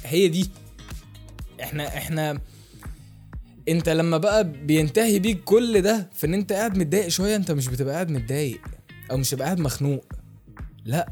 هي 0.04 0.28
دي. 0.28 0.50
إحنا 1.64 1.88
إحنا 1.98 2.40
أنت 3.70 3.90
لما 3.90 4.18
بقى 4.18 4.44
بينتهي 4.52 5.20
بيك 5.20 5.44
كل 5.44 5.82
ده 5.82 6.10
في 6.14 6.28
إن 6.28 6.34
أنت 6.34 6.54
قاعد 6.54 6.78
متضايق 6.78 7.08
شوية 7.08 7.36
أنت 7.36 7.52
مش 7.52 7.68
بتبقى 7.68 7.94
قاعد 7.94 8.12
متضايق 8.12 8.62
أو 9.12 9.18
مش 9.18 9.28
بتبقى 9.30 9.46
قاعد 9.46 9.60
مخنوق. 9.60 10.06
لا 10.86 11.10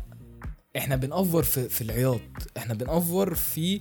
إحنا 0.77 0.95
بنأفور 0.95 1.43
في, 1.43 1.69
في 1.69 1.81
العياط. 1.81 2.21
إحنا 2.57 2.73
بنأفور 2.73 3.35
في 3.35 3.79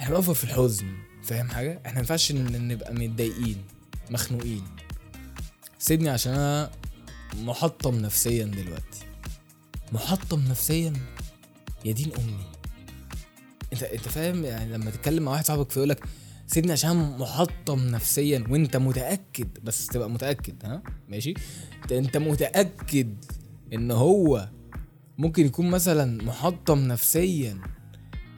إحنا 0.00 0.14
بنأفور 0.14 0.34
في 0.34 0.44
الحزن. 0.44 0.86
فاهم 1.22 1.48
حاجة؟ 1.48 1.80
إحنا 1.86 1.92
ما 1.94 1.98
ينفعش 2.00 2.32
نبقى 2.32 2.94
متضايقين 2.94 3.56
مخنوقين. 4.10 4.62
سيبني 5.82 6.08
عشان 6.08 6.32
أنا 6.32 6.70
محطم 7.34 7.94
نفسيا 7.94 8.44
دلوقتي. 8.44 9.04
محطم 9.92 10.40
نفسيا؟ 10.40 10.92
يا 11.84 11.92
دين 11.92 12.10
أمي. 12.18 12.44
انت 13.72 13.82
أنت 13.82 14.08
فاهم؟ 14.08 14.44
يعني 14.44 14.72
لما 14.72 14.90
تتكلم 14.90 15.22
مع 15.22 15.32
واحد 15.32 15.46
صاحبك 15.46 15.70
فيقول 15.70 15.88
لك 15.88 16.04
سيبني 16.46 16.72
عشان 16.72 17.18
محطم 17.18 17.78
نفسيا 17.78 18.44
وأنت 18.50 18.76
متأكد. 18.76 19.48
بس 19.64 19.86
تبقى 19.86 20.10
متأكد 20.10 20.54
ها؟ 20.64 20.82
ماشي؟ 21.08 21.34
أنت 21.92 22.16
متأكد 22.16 23.24
إن 23.72 23.90
هو 23.90 24.48
ممكن 25.18 25.46
يكون 25.46 25.70
مثلا 25.70 26.24
محطم 26.24 26.78
نفسيا 26.78 27.60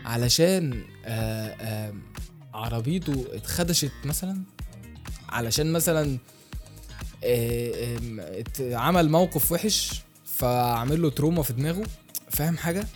علشان 0.05 0.85
آآ 1.05 1.57
آآ 1.61 1.95
عربيته 2.55 3.25
اتخدشت 3.33 3.93
مثلا؟ 4.05 4.43
علشان 5.29 5.73
مثلا 5.73 6.03
آه، 6.13 6.19
عمل 8.61 9.11
موقف 9.11 9.53
وحش 9.53 10.03
فعمل 10.25 11.03
له 11.03 11.11
trauma 11.11 11.43
في 11.43 11.53
دماغه 11.53 11.87
فاهم 12.31 12.57
حاجة؟ 12.57 12.87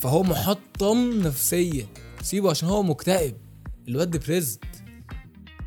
فهو 0.00 0.22
محطم 0.22 1.20
نفسيا. 1.22 1.86
سيبه 2.22 2.50
عشان 2.50 2.68
هو 2.68 2.82
مكتئب. 2.82 3.36
الواد 3.88 4.10
depressed 4.10 4.64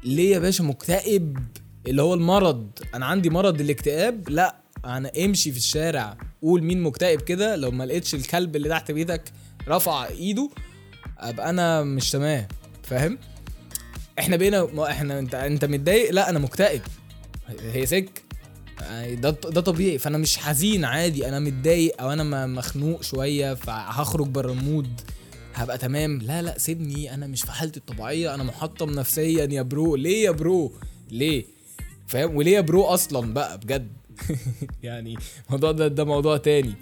ليه 0.04 0.34
يا 0.34 0.40
باشا 0.40 0.64
مكتئب؟ 0.64 1.38
اللي 1.88 2.02
هو 2.02 2.14
المرض. 2.14 2.70
أنا 2.96 3.06
عندي 3.06 3.30
مرض 3.30 3.62
الاكتئاب؟ 3.62 4.30
لا 4.30 4.56
أنا 4.86 5.12
امشي 5.26 5.52
في 5.52 5.58
الشارع. 5.58 6.18
قول 6.42 6.64
مين 6.64 6.84
مكتئب 6.84 7.22
كده؟ 7.22 7.56
لو 7.56 7.72
ما 7.72 7.84
لقيتش 7.84 8.16
الكلب 8.16 8.56
اللي 8.56 8.70
تحت 8.70 8.92
بيتك 8.92 9.24
رفع 9.68 10.08
إيده 10.08 10.50
أبقى 11.18 11.50
أنا 11.50 11.84
مش 11.84 12.12
تمام. 12.12 12.48
فاهم؟ 12.84 13.18
إحنا 14.20 14.36
بقينا 14.36 14.90
إحنا 14.92 15.20
أنت 15.20 15.36
أنت 15.36 15.66
متضايق؟ 15.66 16.12
لا 16.12 16.30
أنا 16.30 16.40
مكتئب. 16.40 16.82
he's 17.60 17.86
sick. 17.86 18.24
ده 19.14 19.30
ده 19.30 19.62
طبيعي. 19.62 19.98
فأنا 19.98 20.18
مش 20.18 20.38
حزين 20.38 20.86
عادي. 20.86 21.28
أنا 21.28 21.40
متضايق 21.40 22.02
أو 22.02 22.12
أنا 22.14 22.46
مخنوق 22.48 23.04
شوية 23.04 23.54
فهخرج 23.54 24.28
بره 24.28 24.52
ال 24.52 24.60
mood. 24.60 25.02
هبقى 25.54 25.78
تمام. 25.78 26.20
لا 26.20 26.42
لا 26.42 26.58
سيبني. 26.58 27.14
أنا 27.14 27.28
مش 27.28 27.42
في 27.42 27.52
حالتي 27.52 27.80
الطبيعية. 27.80 28.36
أنا 28.36 28.44
محطم 28.44 28.90
نفسيا. 28.90 29.46
يا 29.52 29.62
bro. 29.62 29.96
ليه 29.96 30.24
يا 30.26 30.32
bro؟ 30.32 30.74
ليه؟ 31.12 31.46
فاهم؟ 32.08 32.36
وليه 32.36 32.56
يا 32.56 32.62
bro 32.62 32.84
أصلا 32.84 33.34
بقى؟ 33.34 33.58
بجد. 33.58 33.88
يعني 34.84 35.18
الموضوع 35.48 35.72
ده 35.72 35.88
ده 35.88 36.04
موضوع 36.04 36.38
تاني. 36.38 36.74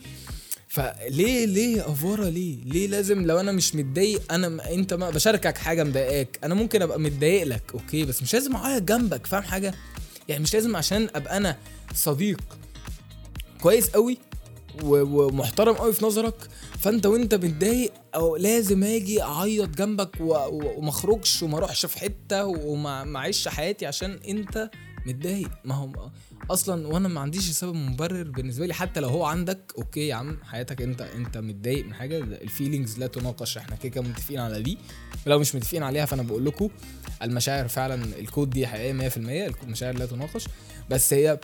فليه 0.67 1.45
ليه 1.45 1.91
أفورة؟ 1.91 2.29
ليه؟ 2.29 2.57
ليه 2.65 2.87
لازم؟ 2.87 3.25
لو 3.25 3.39
أنا 3.39 3.51
مش 3.51 3.75
متضايق 3.75 4.33
أنا 4.33 4.73
أنت 4.73 4.93
ما 4.93 5.09
بشاركك 5.09 5.57
حاجة 5.57 5.83
مضايقاك. 5.83 6.39
أنا 6.43 6.55
ممكن 6.55 6.81
أبقى 6.81 6.99
متضايق 6.99 7.43
لك. 7.43 7.63
okay 7.73 8.05
بس 8.05 8.21
مش 8.23 8.33
لازم 8.33 8.55
اعيط 8.55 8.83
جنبك. 8.83 9.25
فاهم 9.27 9.41
حاجة؟ 9.43 9.73
يعني 10.29 10.43
مش 10.43 10.53
لازم 10.53 10.75
عشان 10.75 11.09
أبقى 11.15 11.37
أنا 11.37 11.57
صديق 11.93 12.41
كويس 13.61 13.89
قوي 13.89 14.17
ومحترم 14.83 15.73
قوي 15.75 15.93
في 15.93 16.05
نظرك 16.05 16.49
فأنت 16.79 17.05
وأنت 17.05 17.35
متضايق 17.35 17.93
أو 18.15 18.35
لازم 18.35 18.83
آجي 18.83 19.21
أعيط 19.23 19.69
جنبك 19.69 20.09
وما 20.19 20.89
أخرجش 20.89 21.43
وما 21.43 21.57
أروحش 21.57 21.85
في 21.85 21.99
حتة 21.99 22.45
وما 22.45 23.03
ما 23.03 23.19
أعيش 23.19 23.47
حياتي 23.47 23.85
عشان 23.85 24.19
أنت 24.27 24.69
متضايق. 25.05 25.49
ما 25.65 25.75
هو 25.75 26.09
أصلا 26.51 26.87
وأنا 26.87 27.07
ما 27.07 27.21
عنديش 27.21 27.49
سبب 27.49 27.75
مبرر 27.75 28.23
بالنسبة 28.31 28.65
لي. 28.65 28.73
حتى 28.73 28.99
لو 28.99 29.09
هو 29.09 29.25
عندك 29.25 29.73
okay 29.77 30.07
يا 30.07 30.15
عم 30.15 30.37
حياتك 30.43 30.81
أنت 30.81 31.01
أنت 31.01 31.37
متضايق 31.37 31.85
من 31.85 31.93
حاجة. 31.93 32.17
ال 32.17 32.27
feelings 32.27 32.99
لا 32.99 33.07
تناقش. 33.07 33.57
إحنا 33.57 33.75
كده 33.75 34.01
متفقين 34.01 34.39
على 34.39 34.61
دي. 34.61 34.77
ولو 35.27 35.39
مش 35.39 35.55
متفقين 35.55 35.83
عليها 35.83 36.05
فأنا 36.05 36.23
بقول 36.23 36.45
لكم 36.45 36.69
المشاعر 37.21 37.67
فعلا 37.67 38.03
ال 38.19 38.24
quote 38.24 38.49
دي 38.49 38.67
حقيقية 38.67 39.09
100% 39.09 39.17
المشاعر 39.63 39.97
لا 39.97 40.05
تناقش. 40.05 40.47
بس 40.89 41.13
هي 41.13 41.39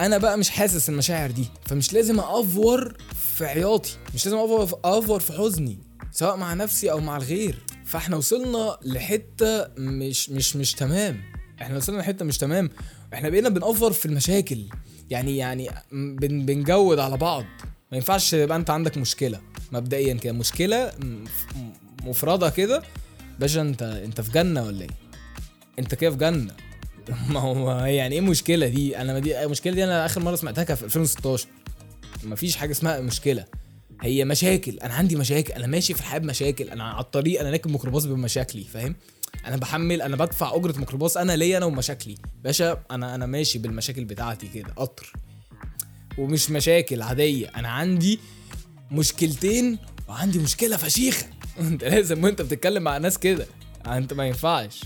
أنا 0.00 0.18
بقى 0.18 0.38
مش 0.38 0.50
حاسس 0.50 0.88
المشاعر 0.88 1.30
دي. 1.30 1.44
فمش 1.66 1.92
لازم 1.92 2.20
أفور 2.20 2.96
في 3.36 3.44
عياطي 3.46 3.90
مش 4.14 4.26
لازم 4.26 4.38
أفور 4.38 4.80
أفور 4.84 5.20
في 5.20 5.32
حزني 5.32 5.78
سواء 6.12 6.36
مع 6.36 6.54
نفسي 6.54 6.90
أو 6.90 7.00
مع 7.00 7.16
الغير. 7.16 7.58
فإحنا 7.84 8.16
وصلنا 8.16 8.78
لحتة 8.82 9.66
مش 9.78 10.30
مش 10.30 10.56
مش 10.56 10.72
تمام. 10.72 11.35
إحنا 11.62 11.76
وصلنا 11.76 12.00
لحتة 12.00 12.24
مش 12.24 12.38
تمام. 12.38 12.70
إحنا 13.14 13.28
بقينا 13.28 13.48
بنأفور 13.48 13.92
في 13.92 14.06
المشاكل. 14.06 14.64
يعني 15.10 15.36
يعني 15.36 15.70
بن 15.92 16.46
بنجود 16.46 16.98
على 16.98 17.16
بعض. 17.16 17.44
ما 17.92 17.96
ينفعش 17.96 18.32
يبقى 18.32 18.56
انت 18.56 18.70
عندك 18.70 18.98
مشكلة. 18.98 19.40
مبدئيا 19.72 20.14
كده 20.14 20.32
مشكلة 20.32 20.92
مفردة 22.02 22.50
كده. 22.50 22.82
باشا 23.40 23.60
انت 23.60 23.82
انت 23.82 24.20
في 24.20 24.32
جنة 24.32 24.62
ولا 24.62 24.82
إيه؟ 24.82 24.90
انت 25.78 25.94
كده 25.94 26.10
في 26.10 26.16
جنة. 26.16 26.52
ما 27.32 27.40
هو 27.40 27.84
يعني 27.84 28.14
إيه 28.14 28.20
مشكلة 28.20 28.68
دي؟ 28.68 28.98
أنا 28.98 29.12
ما 29.12 29.18
دي 29.18 29.44
المشكلة 29.44 29.74
دي 29.74 29.84
أنا 29.84 30.06
آخر 30.06 30.20
مرة 30.20 30.36
سمعتها 30.36 30.64
كانت 30.64 30.78
في 30.78 30.84
2016 30.84 31.48
مفيش 32.24 32.56
حاجة 32.56 32.70
اسمها 32.70 33.00
مشكلة. 33.00 33.44
هي 34.02 34.24
مشاكل. 34.24 34.78
أنا 34.78 34.94
عندي 34.94 35.16
مشاكل. 35.16 35.52
أنا 35.52 35.66
ماشي 35.66 35.94
في 35.94 36.00
الحياة 36.00 36.18
بمشاكل. 36.18 36.68
أنا 36.70 36.84
على 36.84 37.04
الطريق 37.04 37.40
أنا 37.40 37.50
راكب 37.50 37.70
ميكروباص 37.70 38.04
بمشاكلي 38.04 38.64
فاهم؟ 38.64 38.96
أنا 39.46 39.56
بحمل 39.56 40.02
أنا 40.02 40.16
بدفع 40.16 40.54
أجرة 40.56 40.78
ميكروباص 40.78 41.16
أنا 41.16 41.36
ليا 41.36 41.58
أنا 41.58 41.66
ومشاكلي. 41.66 42.14
باشا 42.44 42.82
أنا 42.90 43.14
أنا 43.14 43.26
ماشي 43.26 43.58
بالمشاكل 43.58 44.04
بتاعتي 44.04 44.48
كده 44.48 44.72
قطر. 44.76 45.12
ومش 46.18 46.50
مشاكل 46.50 47.02
عادية. 47.02 47.46
أنا 47.56 47.68
عندي 47.68 48.20
مشكلتين 48.90 49.78
وعندي 50.08 50.38
مشكلة 50.38 50.76
فشيخة. 50.76 51.26
أنت 51.60 51.84
لازم 51.84 52.24
وأنت 52.24 52.42
بتتكلم 52.42 52.82
مع 52.82 52.98
ناس 52.98 53.18
كده. 53.18 53.46
أنت 53.86 54.12
ما 54.12 54.26
ينفعش. 54.26 54.80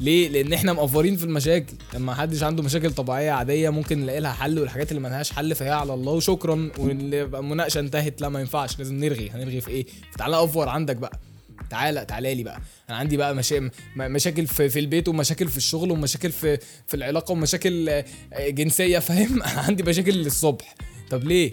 ليه؟ 0.00 0.28
لأن 0.28 0.52
إحنا 0.52 0.72
مقفرين 0.72 1.16
في 1.16 1.24
المشاكل. 1.24 1.74
لما 1.94 2.14
حدش 2.14 2.42
عنده 2.42 2.62
مشاكل 2.62 2.92
طبيعية 2.92 3.30
عادية 3.30 3.70
ممكن 3.70 4.00
نلاقي 4.00 4.20
لها 4.20 4.32
حل 4.32 4.58
والحاجات 4.58 4.90
اللي 4.90 5.02
ملهاش 5.02 5.32
حل 5.32 5.54
فهي 5.54 5.70
على 5.70 5.94
الله. 5.94 6.12
وشكرا. 6.12 6.70
والمناقشه 6.78 7.80
انتهت 7.80 8.20
لا 8.20 8.28
ما 8.28 8.40
ينفعش. 8.40 8.78
لازم 8.78 8.94
نرغي. 8.94 9.30
هنرغي 9.30 9.60
في 9.60 9.70
إيه؟ 9.70 9.86
فتعالى 10.12 10.44
أفور 10.44 10.68
عندك 10.68 10.96
بقى. 10.96 11.20
تعالى 11.70 12.04
تعالى 12.04 12.34
لي 12.34 12.42
بقى. 12.42 12.60
أنا 12.90 12.98
عندي 12.98 13.16
بقى 13.16 13.34
مشا... 13.34 13.70
مشاكل 13.96 14.46
في, 14.46 14.68
في 14.68 14.78
البيت 14.78 15.08
ومشاكل 15.08 15.48
في 15.48 15.56
الشغل 15.56 15.90
ومشاكل 15.90 16.32
في 16.32 16.58
في 16.86 16.94
العلاقة 16.94 17.32
ومشاكل 17.32 17.88
آه، 17.88 18.04
جنسية 18.32 18.98
فاهم؟ 18.98 19.42
أنا 19.42 19.60
عندي 19.68 19.82
مشاكل 19.82 20.12
للصبح. 20.12 20.74
طب 21.10 21.24
ليه؟ 21.24 21.50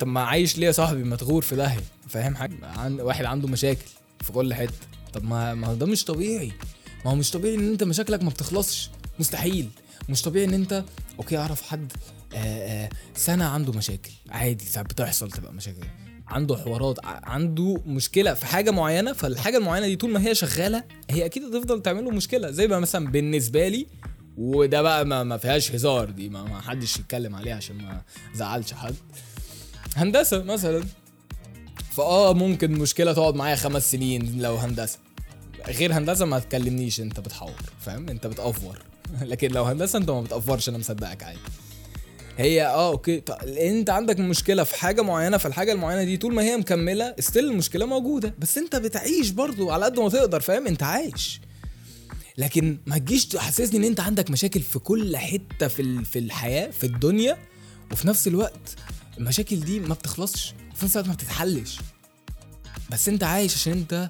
طب 0.00 0.06
ما 0.06 0.20
عايش 0.22 0.58
ليه 0.58 0.66
يا 0.66 0.72
صاحبي 0.72 1.04
ما 1.04 1.16
تغور 1.16 1.42
في 1.42 1.56
داهية 1.56 1.80
فاهم 2.08 2.36
حاجة؟ 2.36 2.54
عن... 2.62 3.00
واحد 3.00 3.24
عنده 3.24 3.48
مشاكل 3.48 3.86
في 4.20 4.32
كل 4.32 4.54
حتة. 4.54 4.72
طب 5.12 5.24
ما 5.24 5.54
ما 5.54 5.74
ده 5.74 5.86
مش 5.86 6.04
طبيعي. 6.04 6.52
ما 7.04 7.10
هو 7.10 7.14
مش 7.14 7.30
طبيعي 7.30 7.54
إن 7.54 7.70
أنت 7.70 7.82
مشاكلك 7.84 8.22
ما 8.22 8.30
بتخلصش. 8.30 8.90
مستحيل. 9.18 9.68
مش 10.08 10.22
طبيعي 10.22 10.44
إن 10.44 10.54
أنت 10.54 10.84
أوكي 11.18 11.38
أعرف 11.38 11.62
حد 11.62 11.92
آه 12.34 12.36
آه 12.36 12.88
سنة 13.16 13.44
عنده 13.44 13.72
مشاكل. 13.72 14.10
عادي 14.30 14.64
ساعات 14.64 14.86
بتحصل 14.86 15.30
تبقى 15.30 15.52
مشاكل. 15.52 15.86
عنده 16.28 16.56
حوارات 16.56 16.98
عنده 17.04 17.80
مشكلة 17.86 18.34
في 18.34 18.46
حاجة 18.46 18.70
معينة 18.70 19.12
فالحاجة 19.12 19.58
المعينة 19.58 19.86
دي 19.86 19.96
طول 19.96 20.10
ما 20.10 20.26
هي 20.26 20.34
شغالة 20.34 20.84
هي 21.10 21.24
أكيد 21.24 21.42
هتفضل 21.44 21.82
تعمل 21.82 22.04
له 22.04 22.10
مشكلة. 22.10 22.50
زي 22.50 22.68
ما 22.68 22.78
مثلا 22.78 23.06
بالنسبة 23.10 23.68
لي 23.68 23.86
وده 24.38 24.82
بقى 24.82 25.04
ما, 25.06 25.22
ما 25.22 25.36
فيهاش 25.36 25.72
هزار 25.72 26.10
دي 26.10 26.28
ما, 26.28 26.44
ما 26.44 26.60
حدش 26.60 26.96
يتكلم 26.96 27.34
عليها 27.34 27.56
عشان 27.56 27.76
ما 27.76 28.02
زعلش 28.34 28.72
حد. 28.72 28.94
هندسة 29.96 30.42
مثلا. 30.42 30.84
فآه 31.92 32.34
ممكن 32.34 32.72
مشكلة 32.72 33.12
تقعد 33.12 33.34
معايا 33.34 33.56
خمس 33.56 33.90
سنين 33.90 34.42
لو 34.42 34.56
هندسة. 34.56 34.98
غير 35.68 35.92
هندسة 35.98 36.24
ما 36.24 36.38
تكلمنيش 36.38 37.00
أنت 37.00 37.20
بتحور 37.20 37.54
فاهم؟ 37.80 38.08
أنت 38.08 38.26
بتأفور. 38.26 38.78
لكن 39.22 39.50
لو 39.50 39.64
هندسة 39.64 39.98
أنت 39.98 40.10
ما 40.10 40.20
بتأفورش 40.20 40.68
أنا 40.68 40.78
مصدقك 40.78 41.22
عادي. 41.22 41.38
هي 42.38 42.66
آه 42.66 42.88
okay. 42.92 43.20
طب 43.20 43.34
أنت 43.48 43.90
عندك 43.90 44.20
مشكلة 44.20 44.64
في 44.64 44.74
حاجة 44.74 45.02
معينة 45.02 45.36
فالحاجه 45.36 45.72
المعينة 45.72 46.04
دي 46.04 46.16
طول 46.16 46.34
ما 46.34 46.42
هي 46.42 46.56
مكملة 46.56 47.14
still 47.18 47.44
المشكلة 47.44 47.86
موجودة. 47.86 48.34
بس 48.38 48.58
أنت 48.58 48.76
بتعيش 48.76 49.30
برضو 49.30 49.70
على 49.70 49.84
قد 49.84 50.00
ما 50.00 50.08
تقدر 50.08 50.40
فاهم؟ 50.40 50.66
أنت 50.66 50.82
عايش. 50.82 51.40
لكن 52.38 52.78
ما 52.86 52.98
تجيش 52.98 53.26
تحسسني 53.26 53.76
إن 53.78 53.84
أنت 53.84 54.00
عندك 54.00 54.30
مشاكل 54.30 54.60
في 54.60 54.78
كل 54.78 55.16
حتة 55.16 55.68
في 55.68 56.04
في 56.04 56.18
الحياة 56.18 56.70
في 56.70 56.84
الدنيا 56.84 57.38
وفي 57.92 58.08
نفس 58.08 58.28
الوقت 58.28 58.74
المشاكل 59.18 59.60
دي 59.60 59.80
ما 59.80 59.94
بتخلصش 59.94 60.54
وفي 60.72 60.84
نفس 60.84 60.96
الوقت 60.96 61.08
ما 61.08 61.14
بتتحلش. 61.14 61.78
بس 62.90 63.08
أنت 63.08 63.24
عايش 63.24 63.54
عشان 63.54 63.72
أنت 63.72 64.08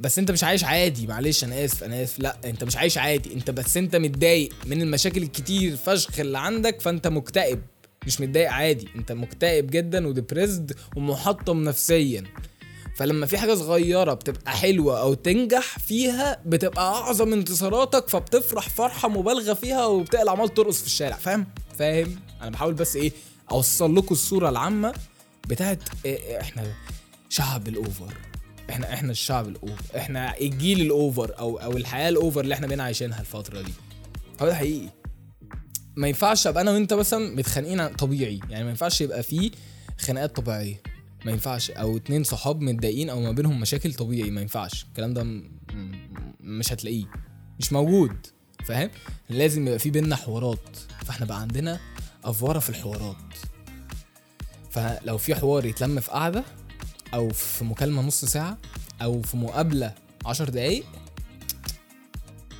بس 0.00 0.18
انت 0.18 0.30
مش 0.30 0.44
عايش 0.44 0.64
عادي 0.64 1.06
معلش 1.06 1.44
أنا 1.44 1.64
آسف 1.64 1.84
أنا 1.84 2.02
آسف. 2.02 2.18
لا 2.18 2.36
انت 2.44 2.64
مش 2.64 2.76
عايش 2.76 2.98
عادي. 2.98 3.34
انت 3.34 3.50
بس 3.50 3.76
انت 3.76 3.96
متضايق 3.96 4.52
من 4.66 4.82
المشاكل 4.82 5.22
الكتير 5.22 5.76
فشخ 5.76 6.20
اللي 6.20 6.38
عندك 6.38 6.80
فانت 6.80 7.06
مكتئب. 7.06 7.62
مش 8.06 8.20
متضايق 8.20 8.50
عادي 8.50 8.88
انت 8.96 9.12
مكتئب 9.12 9.70
جدا 9.70 10.06
وديبريسد 10.06 10.72
ومحطم 10.96 11.64
نفسيا. 11.64 12.24
فلما 12.96 13.26
في 13.26 13.38
حاجة 13.38 13.54
صغيرة 13.54 14.14
بتبقى 14.14 14.52
حلوة 14.52 15.00
أو 15.00 15.14
تنجح 15.14 15.78
فيها 15.78 16.42
بتبقى 16.46 16.82
أعظم 16.82 17.32
انتصاراتك 17.32 18.08
فبتفرح 18.08 18.68
فرحة 18.68 19.08
مبالغة 19.08 19.54
فيها 19.54 19.86
وبتقلع 19.86 20.32
عمال 20.32 20.54
ترقص 20.54 20.80
في 20.80 20.86
الشارع. 20.86 21.16
فاهم؟ 21.16 21.46
فاهم؟ 21.78 22.16
أنا 22.42 22.50
بحاول 22.50 22.74
بس 22.74 22.96
إيه 22.96 23.12
أوصل 23.50 23.96
لكم 23.96 24.14
الصورة 24.14 24.48
العامة 24.48 24.94
بتاعت 25.48 25.78
إيه 26.04 26.40
إحنا 26.40 26.74
شعب 27.28 27.68
ال 27.68 27.76
over. 27.76 28.14
إحنا 28.70 28.94
إحنا 28.94 29.10
الشعب 29.10 29.48
ال 29.48 29.56
over. 29.56 29.96
إحنا 29.96 30.38
الجيل 30.40 30.80
ال 30.80 30.92
over 30.92 31.38
أو 31.38 31.56
أو 31.56 31.76
الحياة 31.76 32.08
ال 32.08 32.14
over 32.14 32.40
اللي 32.40 32.54
إحنا 32.54 32.66
بقينا 32.66 32.82
عايشينها 32.82 33.20
الفترة 33.20 33.62
دي. 33.62 33.72
هو 34.42 34.46
ده 34.46 34.54
حقيقي. 34.54 34.88
ما 35.96 36.08
ينفعش 36.08 36.46
ابقى 36.46 36.62
أنا 36.62 36.70
وانت 36.70 36.92
مثلا 36.94 37.36
متخانقين 37.36 37.88
طبيعي. 37.88 38.40
يعني 38.50 38.64
ما 38.64 38.70
ينفعش 38.70 39.00
يبقى 39.00 39.22
في 39.22 39.50
خناقات 39.98 40.36
طبيعية. 40.36 40.82
ما 41.24 41.32
ينفعش. 41.32 41.70
أو 41.70 41.96
اتنين 41.96 42.24
صحاب 42.24 42.60
متضايقين 42.60 43.10
أو 43.10 43.20
ما 43.20 43.32
بينهم 43.32 43.60
مشاكل 43.60 43.94
طبيعي. 43.94 44.30
ما 44.30 44.40
ينفعش. 44.40 44.84
الكلام 44.84 45.14
ده 45.14 45.26
مش 46.40 46.72
هتلاقيه. 46.72 47.04
مش 47.60 47.72
موجود. 47.72 48.26
فاهم؟ 48.64 48.90
لازم 49.30 49.66
يبقى 49.66 49.78
في 49.78 49.90
بينا 49.90 50.16
حوارات. 50.16 50.76
فاحنا 51.04 51.26
بقى 51.26 51.40
عندنا 51.40 51.80
افورة 52.24 52.58
في 52.58 52.70
الحوارات. 52.70 53.16
فلو 54.70 55.18
في 55.18 55.34
حوار 55.34 55.64
يتلم 55.64 56.00
في 56.00 56.10
قعده 56.10 56.44
أو 57.16 57.28
في 57.28 57.64
مكالمة 57.64 58.02
نص 58.02 58.24
ساعة 58.24 58.58
أو 59.02 59.22
في 59.22 59.36
مقابلة 59.36 59.94
عشر 60.26 60.48
دقايق. 60.48 60.84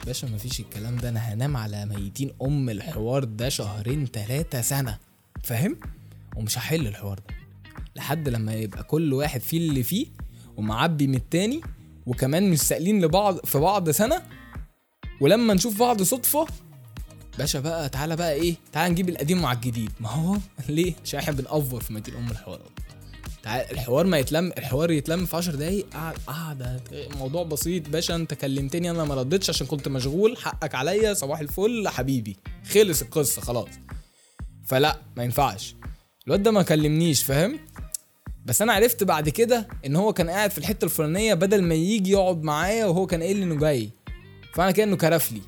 باشا 0.06 0.26
مفيش 0.26 0.60
الكلام 0.60 0.96
ده. 0.96 1.08
أنا 1.08 1.20
هنام 1.20 1.56
على 1.56 1.86
ميتين 1.86 2.32
أم 2.42 2.70
الحوار 2.70 3.24
ده 3.24 3.48
شهرين 3.48 4.10
تلاتة 4.12 4.60
سنة. 4.60 4.98
فاهم؟ 5.44 5.76
ومش 6.36 6.58
هحل 6.58 6.86
الحوار 6.86 7.18
ده. 7.18 7.34
لحد 7.96 8.28
لما 8.28 8.54
يبقى 8.54 8.82
كل 8.82 9.12
واحد 9.12 9.40
فيه 9.40 9.58
اللي 9.68 9.82
فيه 9.82 10.06
ومعبي 10.56 11.06
من 11.06 11.14
التاني 11.14 11.60
وكمان 12.06 12.50
مش 12.50 12.60
سائلين 12.60 13.04
لبعض 13.04 13.46
في 13.46 13.58
بعض 13.58 13.90
سنة. 13.90 14.22
ولما 15.20 15.54
نشوف 15.54 15.78
بعض 15.78 16.02
صدفة 16.02 16.46
باشا 17.38 17.60
بقى 17.60 17.88
تعالى 17.88 18.16
بقى 18.16 18.32
إيه 18.32 18.54
تعالى 18.72 18.92
نجيب 18.92 19.08
القديم 19.08 19.42
مع 19.42 19.52
الجديد. 19.52 19.92
ما 20.00 20.08
هو 20.08 20.36
ليه 20.68 20.94
عشان 21.04 21.20
إحنا 21.20 21.32
بنأفور 21.32 21.80
في 21.80 21.92
ميتين 21.92 22.14
أم 22.14 22.30
الحوارات؟ 22.30 22.70
الحوار 23.46 24.06
ما 24.06 24.18
يتلم 24.18 24.52
الحوار 24.58 24.90
يتلم 24.90 25.26
في 25.26 25.36
10 25.36 25.54
دقايق. 25.54 25.86
قعد- 25.94 26.16
قعده 26.26 26.80
موضوع 27.18 27.42
بسيط. 27.42 27.88
باشا 27.88 28.14
انت 28.14 28.34
كلمتني 28.34 28.90
أنا 28.90 29.04
ما 29.04 29.14
ردتش 29.14 29.50
عشان 29.50 29.66
كنت 29.66 29.88
مشغول. 29.88 30.36
حقك 30.36 30.74
عليا. 30.74 31.14
صباح 31.14 31.40
الفل. 31.40 31.88
حبيبي. 31.88 32.36
خلص 32.74 33.02
القصة 33.02 33.42
خلاص. 33.42 33.68
فلا 34.66 34.98
ما 35.16 35.24
ينفعش. 35.24 35.74
الواد 36.26 36.42
ده 36.42 36.50
ما 36.50 36.62
كلمنيش 36.62 37.22
فاهم؟ 37.22 37.58
بس 38.46 38.62
أنا 38.62 38.72
عرفت 38.72 39.04
بعد 39.04 39.28
كده 39.28 39.68
ان 39.86 39.96
هو 39.96 40.12
كان 40.12 40.30
قاعد 40.30 40.50
في 40.50 40.58
الحتة 40.58 40.84
الفلانية 40.84 41.34
بدل 41.34 41.62
ما 41.62 41.74
يجي 41.74 42.10
يقعد 42.10 42.42
معايا 42.42 42.84
وهو 42.86 43.06
كان 43.06 43.22
قايل 43.22 43.36
لي 43.36 43.42
إنه 43.42 43.54
جاي. 43.54 43.90
فأنا 44.54 44.70
كأنه 44.70 44.96
كرف 44.96 45.32
لي. 45.32 45.40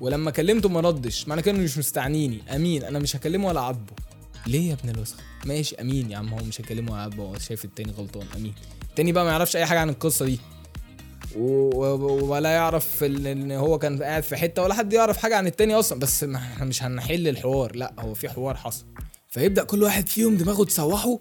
ولما 0.00 0.30
كلمته 0.30 0.68
ما 0.68 0.80
ردش. 0.80 1.28
معنى 1.28 1.42
كده 1.42 1.54
انه 1.56 1.64
مش 1.64 1.78
مستعنيني. 1.78 2.38
أمين. 2.56 2.84
أنا 2.84 2.98
مش 2.98 3.16
هكلمه 3.16 3.48
ولا 3.48 3.60
أعاتبه. 3.60 3.92
ليه 4.46 4.68
يا 4.68 4.74
ابن 4.82 4.88
الوسخ 4.88 5.16
ماشي 5.46 5.76
أمين 5.80 6.10
يا 6.10 6.16
عم 6.16 6.28
هو 6.28 6.44
مش 6.44 6.60
هيكلمه 6.60 7.04
هو 7.04 7.38
شايف 7.38 7.64
التاني 7.64 7.92
غلطان 7.92 8.26
أمين. 8.36 8.54
التاني 8.90 9.12
بقى 9.12 9.24
ما 9.24 9.30
يعرفش 9.30 9.56
أي 9.56 9.66
حاجة 9.66 9.78
عن 9.80 9.88
القصة 9.88 10.24
دي. 10.24 10.38
ولا 11.36 12.48
يعرف 12.50 13.04
إن 13.04 13.52
هو 13.52 13.78
كان 13.78 14.02
قاعد 14.02 14.22
في 14.22 14.36
حتة 14.36 14.62
ولا 14.62 14.74
حد 14.74 14.92
يعرف 14.92 15.16
حاجة 15.16 15.36
عن 15.36 15.46
التاني 15.46 15.74
أصلا. 15.74 15.98
بس 15.98 16.24
ما 16.24 16.38
إحنا 16.38 16.64
مش 16.64 16.82
هنحل 16.82 17.28
الحوار 17.28 17.76
لأ 17.76 17.92
هو 17.98 18.14
في 18.14 18.28
حوار 18.28 18.56
حصل. 18.56 18.84
فيبدأ 19.28 19.64
كل 19.64 19.82
واحد 19.82 20.08
فيهم 20.08 20.36
دماغه 20.36 20.64
تسوحه 20.64 21.18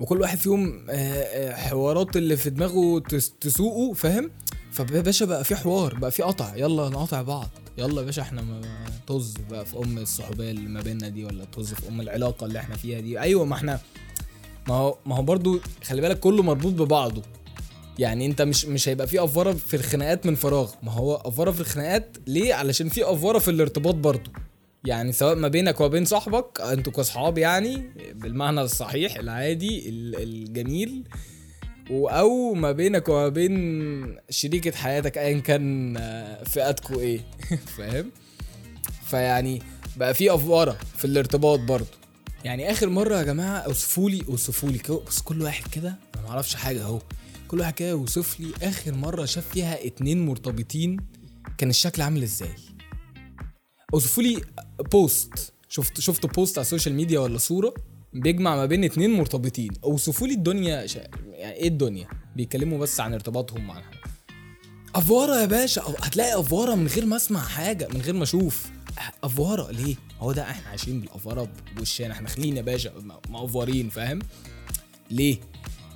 وكل 0.00 0.20
واحد 0.20 0.38
فيهم 0.38 0.86
آه، 0.90 0.92
آه، 0.92 1.54
حوارات 1.54 2.16
اللي 2.16 2.36
في 2.36 2.50
دماغه 2.50 2.98
تس- 2.98 3.32
تسوقه 3.40 3.92
فاهم؟ 3.94 4.30
فباشا 4.72 5.24
بقى 5.26 5.44
في 5.44 5.56
حوار 5.56 5.94
بقى 5.94 6.10
في 6.10 6.22
قطع 6.22 6.56
يلا 6.56 6.88
نقطع 6.88 7.22
بعض. 7.22 7.48
يلا 7.78 8.00
يا 8.00 8.06
باشا 8.06 8.22
إحنا 8.22 8.44
طز 9.06 9.34
بقى 9.50 9.66
في 9.66 9.76
أم 9.78 9.98
الصحوبية 9.98 10.50
اللي 10.50 10.68
ما 10.68 10.80
بيننا 10.80 11.08
دي 11.08 11.24
ولا 11.24 11.44
طز 11.44 11.74
في 11.74 11.88
أم 11.88 12.00
العلاقة 12.00 12.46
اللي 12.46 12.58
إحنا 12.58 12.76
فيها 12.76 13.00
دي. 13.00 13.20
أيوه 13.20 13.44
ما 13.44 13.54
إحنا 13.54 13.80
ما 14.68 14.74
هو 14.74 14.98
ما 15.06 15.16
هو 15.16 15.22
برضو 15.22 15.60
خلي 15.84 16.00
بالك 16.00 16.20
كله 16.20 16.42
مربوط 16.42 16.72
ببعضه. 16.72 17.22
يعني 17.98 18.26
انت 18.26 18.42
مش 18.42 18.66
مش 18.66 18.88
هيبقى 18.88 19.06
في 19.06 19.24
أفورة 19.24 19.52
في 19.52 19.76
الخناقات 19.76 20.26
من 20.26 20.34
فراغ. 20.34 20.70
ما 20.82 20.92
هو 20.92 21.14
أفورة 21.14 21.50
في 21.50 21.60
الخناقات 21.60 22.16
ليه؟ 22.26 22.54
علشان 22.54 22.88
في 22.88 23.04
أفورة 23.12 23.38
في 23.38 23.50
الارتباط 23.50 23.94
برضو. 23.94 24.30
يعني 24.84 25.12
سواء 25.12 25.34
ما 25.34 25.48
بينك 25.48 25.80
وبين 25.80 26.04
صاحبك 26.04 26.60
أنتوا 26.60 26.92
كاصحاب 26.92 27.38
يعني 27.38 27.82
بالمعنى 28.14 28.60
الصحيح 28.60 29.16
العادي 29.16 29.88
ال- 29.88 30.22
الجميل. 30.22 31.04
أو 31.90 32.54
ما 32.54 32.72
بينك 32.72 33.08
وما 33.08 33.28
بين 33.28 34.16
شريكة 34.30 34.72
حياتك 34.72 35.18
ايا 35.18 35.38
كان 35.40 35.96
آه، 35.96 36.44
فئاتكوا 36.44 37.00
إيه. 37.00 37.20
فاهم؟ 37.76 38.10
فيعني 39.06 39.62
بقى 39.96 40.14
في 40.14 40.34
أفورة 40.34 40.78
في 40.96 41.04
الارتباط 41.04 41.60
برضو 41.60 41.86
يعني 42.44 42.70
آخر 42.70 42.88
مرة 42.88 43.16
يا 43.16 43.22
جماعة 43.22 43.58
أوصفوا 43.58 44.10
لي 44.10 44.22
أوصفوا 44.28 44.70
لي 44.70 44.80
بس 45.06 45.20
كل 45.22 45.42
واحد 45.42 45.70
كده 45.70 45.98
أنا 46.14 46.22
ما 46.22 46.42
حاجة 46.42 46.82
أهو. 46.82 46.98
كل 47.48 47.60
واحد 47.60 47.74
كده 47.74 47.88
يوصف 47.88 48.40
لي 48.40 48.52
آخر 48.62 48.94
مرة 48.94 49.24
شاف 49.24 49.48
فيها 49.48 49.86
اتنين 49.86 50.26
مرتبطين 50.26 50.96
كان 51.58 51.70
الشكل 51.70 52.02
عامل 52.02 52.22
إزاي. 52.22 52.54
أوصفوا 53.94 54.22
لي 54.22 54.42
post 54.92 55.52
شفت 55.68 56.00
شفت 56.00 56.26
post 56.26 56.58
على 56.58 56.64
ال 56.64 56.68
social 56.68 56.94
media 56.94 57.18
ولا 57.20 57.38
صورة؟ 57.38 57.74
بيجمع 58.14 58.56
ما 58.56 58.66
بين 58.66 58.84
اتنين 58.84 59.12
مرتبطين 59.12 59.70
اوصفوا 59.84 60.26
لي 60.26 60.34
الدنيا 60.34 60.86
شا... 60.86 61.00
يعني 61.32 61.54
إيه 61.56 61.68
الدنيا؟ 61.68 62.08
بيتكلموا 62.36 62.78
بس 62.78 63.00
عن 63.00 63.14
ارتباطهم 63.14 63.66
مع 63.66 63.82
أفورة 64.94 65.40
يا 65.40 65.46
باشا 65.46 65.82
هتلاقي 65.82 66.40
أفورة 66.40 66.74
من 66.74 66.86
غير 66.86 67.06
ما 67.06 67.16
أسمع 67.16 67.40
حاجة 67.40 67.88
من 67.94 68.00
غير 68.00 68.14
ما 68.14 68.22
أشوف. 68.22 68.70
أفورة 69.24 69.70
ليه؟ 69.70 69.94
هو 70.20 70.32
ده 70.32 70.42
إحنا 70.42 70.68
عايشين 70.68 71.00
بالأفورة 71.00 71.48
بوشنا 71.76 72.12
إحنا 72.12 72.28
خلينا 72.28 72.56
يا 72.56 72.62
باشا 72.62 72.92
مأفورين 73.28 73.88
فاهم؟ 73.88 74.18
ليه؟ 75.10 75.36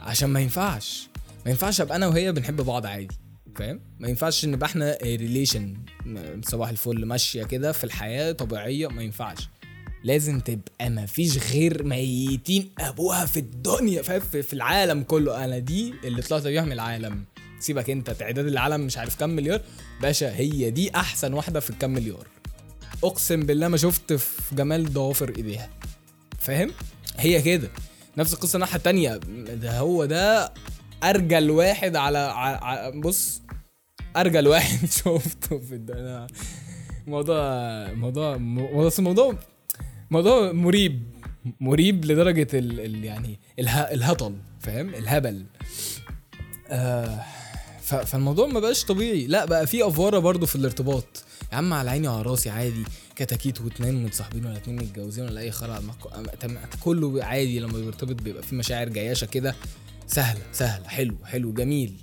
عشان 0.00 0.28
ما 0.30 0.40
ينفعش. 0.40 1.08
ما 1.44 1.50
ينفعش 1.50 1.80
أبقى 1.80 1.96
أنا 1.96 2.06
وهي 2.06 2.32
بنحب 2.32 2.56
بعض 2.56 2.86
عادي 2.86 3.14
فاهم؟ 3.56 3.80
ما 3.98 4.08
ينفعش 4.08 4.44
نبقى 4.44 4.66
إحنا 4.68 4.98
relation 5.02 5.76
صباح 6.44 6.68
الفل 6.68 7.04
ماشية 7.06 7.42
كده 7.42 7.72
في 7.72 7.84
الحياة 7.84 8.32
طبيعية 8.32 8.88
ما 8.88 9.02
ينفعش. 9.02 9.48
لازم 10.04 10.40
تبقى 10.40 10.90
ما 10.90 11.06
فيش 11.06 11.52
غير 11.52 11.82
ميتين 11.82 12.70
أبوها 12.78 13.26
في 13.26 13.40
الدنيا 13.40 14.02
فاهم؟ 14.02 14.20
في 14.20 14.52
العالم 14.52 15.02
كله. 15.02 15.44
أنا 15.44 15.58
دي 15.58 15.94
اللي 16.04 16.22
طلعت 16.22 16.46
بيها 16.46 16.62
من 16.62 16.72
العالم. 16.72 17.24
سيبك 17.60 17.90
أنت 17.90 18.10
تعداد 18.10 18.46
العالم 18.46 18.80
مش 18.80 18.98
عارف 18.98 19.16
كام 19.16 19.30
مليار. 19.30 19.60
باشا 20.02 20.36
هي 20.36 20.70
دي 20.70 20.94
أحسن 20.94 21.32
واحدة 21.32 21.60
في 21.60 21.70
الكام 21.70 21.90
مليار. 21.94 22.26
أقسم 23.04 23.40
بالله 23.40 23.68
ما 23.68 23.76
شفت 23.76 24.12
في 24.12 24.54
جمال 24.54 24.92
ضوافر 24.92 25.28
إيديها. 25.36 25.70
فاهم؟ 26.38 26.70
هي 27.16 27.42
كده. 27.42 27.70
نفس 28.16 28.32
القصة 28.32 28.56
الناحية 28.56 28.76
التانية. 28.76 29.16
ده 29.36 29.78
هو 29.78 30.04
ده 30.04 30.52
ارجل 31.04 31.50
واحد 31.50 31.96
على, 31.96 32.18
على, 32.18 33.00
بص 33.00 33.42
ارجل 34.16 34.48
واحد 34.48 34.90
شفته 34.98 35.58
في 35.58 35.74
الدنيا 35.74 36.26
موضوع 37.06 37.38
موضوع 37.92 38.36
موضوع 38.36 38.84
بس 38.84 38.98
الموضوع 38.98 39.34
موضوع 40.10 40.52
مريب 40.52 41.02
مريب 41.60 42.04
لدرجة 42.04 42.48
ال, 42.54 42.80
ال 42.80 43.04
يعني 43.04 43.38
اله 43.58 43.80
الهطل 43.80 44.34
فاهم؟ 44.60 44.88
الهبل. 44.94 45.44
آه 46.70 47.24
فالموضوع 47.80 48.46
ما 48.46 48.60
بقاش 48.60 48.84
طبيعي. 48.84 49.26
لا 49.26 49.44
بقى 49.44 49.66
في 49.66 49.86
أفوارة 49.86 50.18
برضو 50.18 50.46
في 50.46 50.56
الارتباط. 50.56 51.24
يا 51.52 51.56
عم 51.56 51.72
على 51.72 51.90
عيني 51.90 52.08
وعلى 52.08 52.22
راسي 52.22 52.50
عادي 52.50 52.84
كتاكيت 53.16 53.60
واتنين 53.60 54.04
متصاحبين 54.04 54.46
ولا 54.46 54.56
اتنين 54.56 54.76
متجوزين 54.76 55.24
ولا 55.24 55.40
أي 55.40 55.50
خرا 55.50 55.82
كله 56.80 57.24
عادي 57.24 57.60
لما 57.60 57.78
بيرتبط 57.78 58.22
بيبقى 58.22 58.42
في 58.42 58.54
مشاعر 58.54 58.88
جياشة 58.88 59.24
كده. 59.24 59.54
سهله 60.06 60.40
سهله 60.52 60.88
حلو 60.88 61.16
حلو 61.24 61.52
جميل. 61.52 61.94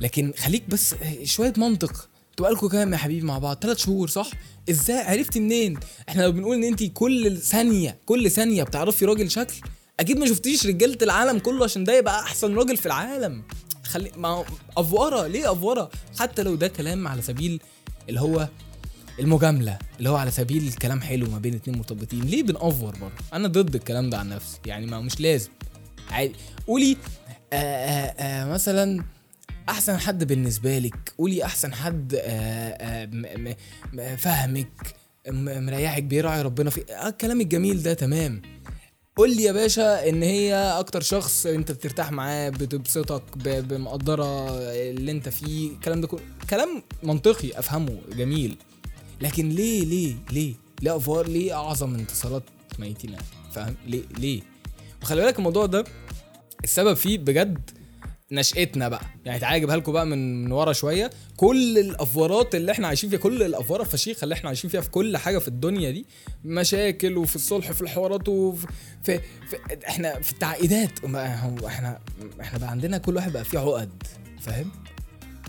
لكن 0.00 0.32
خليك 0.38 0.62
بس 0.68 0.94
شوية 1.24 1.52
منطق. 1.56 2.09
أنتوا 2.40 2.50
بقالكوا 2.52 2.68
كام 2.68 2.92
يا 2.92 2.98
حبيبي 2.98 3.26
مع 3.26 3.38
بعض. 3.38 3.56
ثلاث 3.62 3.78
شهور 3.78 4.08
صح؟ 4.08 4.30
إزاي؟ 4.70 4.96
عرفتي 4.98 5.40
منين؟ 5.40 5.78
إحنا 6.08 6.22
لو 6.22 6.32
بنقول 6.32 6.56
إن 6.56 6.64
انت 6.64 6.82
كل 6.84 7.36
ثانية 7.36 7.98
كل 8.06 8.30
ثانية 8.30 8.62
بتعرفي 8.62 9.04
راجل 9.04 9.30
شكل 9.30 9.54
أكيد 10.00 10.18
ما 10.18 10.26
شفتيش 10.26 10.66
رجالة 10.66 10.98
العالم 11.02 11.38
كله 11.38 11.64
عشان 11.64 11.84
ده 11.84 11.98
يبقى 11.98 12.20
أحسن 12.20 12.54
راجل 12.54 12.76
في 12.76 12.86
العالم. 12.86 13.42
خلي 13.84 14.12
ما 14.16 14.44
أفورة 14.76 15.26
ليه 15.26 15.52
أفورة؟ 15.52 15.90
حتى 16.18 16.42
لو 16.42 16.54
ده 16.54 16.68
كلام 16.68 17.08
على 17.08 17.22
سبيل 17.22 17.60
اللي 18.08 18.20
هو 18.20 18.48
المجاملة 19.18 19.78
اللي 19.98 20.08
هو 20.08 20.16
على 20.16 20.30
سبيل 20.30 20.68
الكلام 20.68 21.00
حلو 21.00 21.30
ما 21.30 21.38
بين 21.38 21.54
اتنين 21.54 21.78
مرتبطين. 21.78 22.20
ليه 22.20 22.42
بنأفور 22.42 22.96
برضه؟ 22.96 23.14
أنا 23.32 23.48
ضد 23.48 23.74
الكلام 23.74 24.10
ده 24.10 24.18
عن 24.18 24.28
نفسي 24.28 24.58
يعني 24.66 24.86
ما 24.86 25.00
مش 25.00 25.20
لازم. 25.20 25.50
عادي. 26.10 26.34
قولي 26.66 26.96
آآ 27.52 28.14
آآ 28.18 28.44
مثلا 28.52 29.04
أحسن 29.70 29.98
حد 29.98 30.24
بالنسبة 30.24 30.78
لك؟ 30.78 31.12
قولي 31.18 31.44
أحسن 31.44 31.74
حد 31.74 32.14
م- 33.12 33.54
م- 33.92 34.16
فاهمك 34.16 34.68
مريحك 35.28 36.02
بيراعي 36.02 36.42
ربنا 36.42 36.70
في 36.70 36.92
آه 36.92 37.08
الكلام 37.08 37.40
الجميل 37.40 37.82
ده 37.82 37.94
تمام. 37.94 38.42
قول 39.16 39.36
لي 39.36 39.42
يا 39.42 39.52
باشا 39.52 40.08
إن 40.08 40.22
هي 40.22 40.54
أكتر 40.54 41.00
شخص 41.00 41.46
أنت 41.46 41.72
بترتاح 41.72 42.12
معاه 42.12 42.48
بتبسطك 42.48 43.22
بمقدرة 43.38 44.48
اللي 44.72 45.12
أنت 45.12 45.28
فيه 45.28 45.70
الكلام 45.72 46.00
ده 46.00 46.06
كله 46.06 46.20
كلام 46.50 46.82
منطقي 47.02 47.58
أفهمه 47.58 47.98
جميل. 48.16 48.56
لكن 49.20 49.48
ليه 49.48 49.84
ليه 49.84 50.14
ليه؟ 50.32 50.54
ليه 50.82 50.96
افوار 50.96 51.26
ليه 51.28 51.54
أعظم 51.54 51.94
انتصارات 51.94 52.42
ميتين 52.78 53.16
فاهم؟ 53.52 53.74
ليه 53.86 54.02
ليه؟ 54.18 54.42
وخلي 55.02 55.22
بالك 55.22 55.38
الموضوع 55.38 55.66
ده 55.66 55.84
السبب 56.64 56.94
فيه 56.94 57.18
بجد 57.18 57.70
نشأتنا 58.40 58.88
بقى. 58.88 59.00
يعني 59.24 59.40
تعالى 59.40 59.56
أجيبها 59.56 59.76
لكم 59.76 59.92
بقى 59.92 60.06
من 60.06 60.44
من 60.44 60.52
ورا 60.52 60.72
شوية. 60.72 61.10
كل 61.36 61.78
الافورات 61.78 62.54
اللي 62.54 62.72
إحنا 62.72 62.88
عايشين 62.88 63.10
فيها 63.10 63.18
كل 63.18 63.42
الافوره 63.42 63.82
الفشيخة 63.82 64.24
اللي 64.24 64.34
إحنا 64.34 64.48
عايشين 64.48 64.70
فيها 64.70 64.80
في 64.80 64.90
كل 64.90 65.16
حاجة 65.16 65.38
في 65.38 65.48
الدنيا 65.48 65.90
دي 65.90 66.06
مشاكل 66.44 67.16
وفي 67.16 67.36
الصلح 67.36 67.72
في 67.72 67.80
الحوارات 67.82 68.28
وفي 68.28 68.66
في, 69.04 69.18
في 69.50 69.56
إحنا 69.88 70.20
في 70.20 70.32
التعقيدات. 70.32 70.90
إحنا 71.66 71.98
إحنا 72.40 72.58
بقى 72.58 72.70
عندنا 72.70 72.98
كل 72.98 73.16
واحد 73.16 73.32
بقى 73.32 73.44
فيه 73.44 73.58
عقد 73.58 74.02
فاهم؟ 74.40 74.70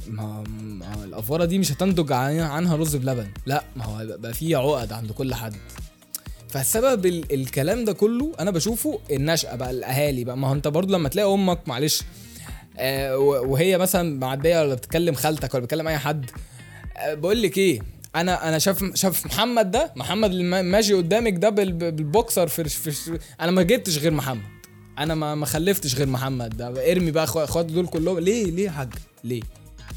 ما 0.07 0.43
ما 0.59 1.03
الافوره 1.03 1.45
دي 1.45 1.57
مش 1.57 1.71
هتنتج 1.71 2.11
عن- 2.11 2.39
عنها 2.39 2.75
رز 2.75 2.95
بلبن. 2.95 3.27
لا 3.45 3.63
ما 3.75 3.85
هو 3.85 4.17
بقى 4.17 4.33
فيه 4.33 4.57
عقد 4.57 4.93
عند 4.93 5.11
كل 5.11 5.33
حد. 5.33 5.55
فالسبب 6.49 7.05
ال 7.05 7.33
الكلام 7.33 7.85
ده 7.85 7.93
كله 7.93 8.31
أنا 8.39 8.51
بشوفه 8.51 8.99
النشأة 9.11 9.55
بقى 9.55 9.71
الأهالي 9.71 10.23
بقى. 10.23 10.37
ما 10.37 10.47
هو 10.47 10.53
أنت 10.53 10.67
برضو 10.67 10.93
لما 10.93 11.09
تلاقي 11.09 11.33
أمك 11.33 11.67
معلش 11.67 12.03
وهي 12.79 13.77
مثلا 13.77 14.19
معدية 14.19 14.61
ولا 14.61 14.73
بتكلم 14.75 15.15
خالتك 15.15 15.53
ولا 15.53 15.63
بتكلم 15.63 15.87
أي 15.87 15.97
حد 15.97 16.31
آه 16.97 17.13
بقول 17.13 17.41
لك 17.41 17.57
إيه 17.57 17.79
أنا 18.15 18.49
أنا 18.49 18.59
شاف 18.59 18.95
شاف 18.95 19.25
محمد 19.25 19.71
ده 19.71 19.93
محمد 19.95 20.29
اللي 20.29 20.43
ما- 20.43 20.61
ماشي 20.61 20.93
قدامك 20.93 21.33
ده 21.33 21.49
بال- 21.49 21.73
بالبوكسر 21.91 22.47
في, 22.47 22.63
في 22.69 23.19
أنا 23.41 23.51
ما 23.51 23.63
جبتش 23.63 23.97
غير 23.97 24.11
محمد 24.11 24.41
أنا 24.97 25.15
ما 25.15 25.35
ما 25.35 25.45
خلفتش 25.45 25.95
غير 25.95 26.07
محمد 26.07 26.57
ده 26.57 26.91
ارمي 26.91 27.11
بقى 27.11 27.23
اخواته 27.23 27.73
دول 27.73 27.87
كلهم 27.87 28.19
ليه 28.19 28.45
ليه 28.45 28.65
يا 28.65 28.71
حاج؟ 28.71 28.89
ليه؟ 29.23 29.41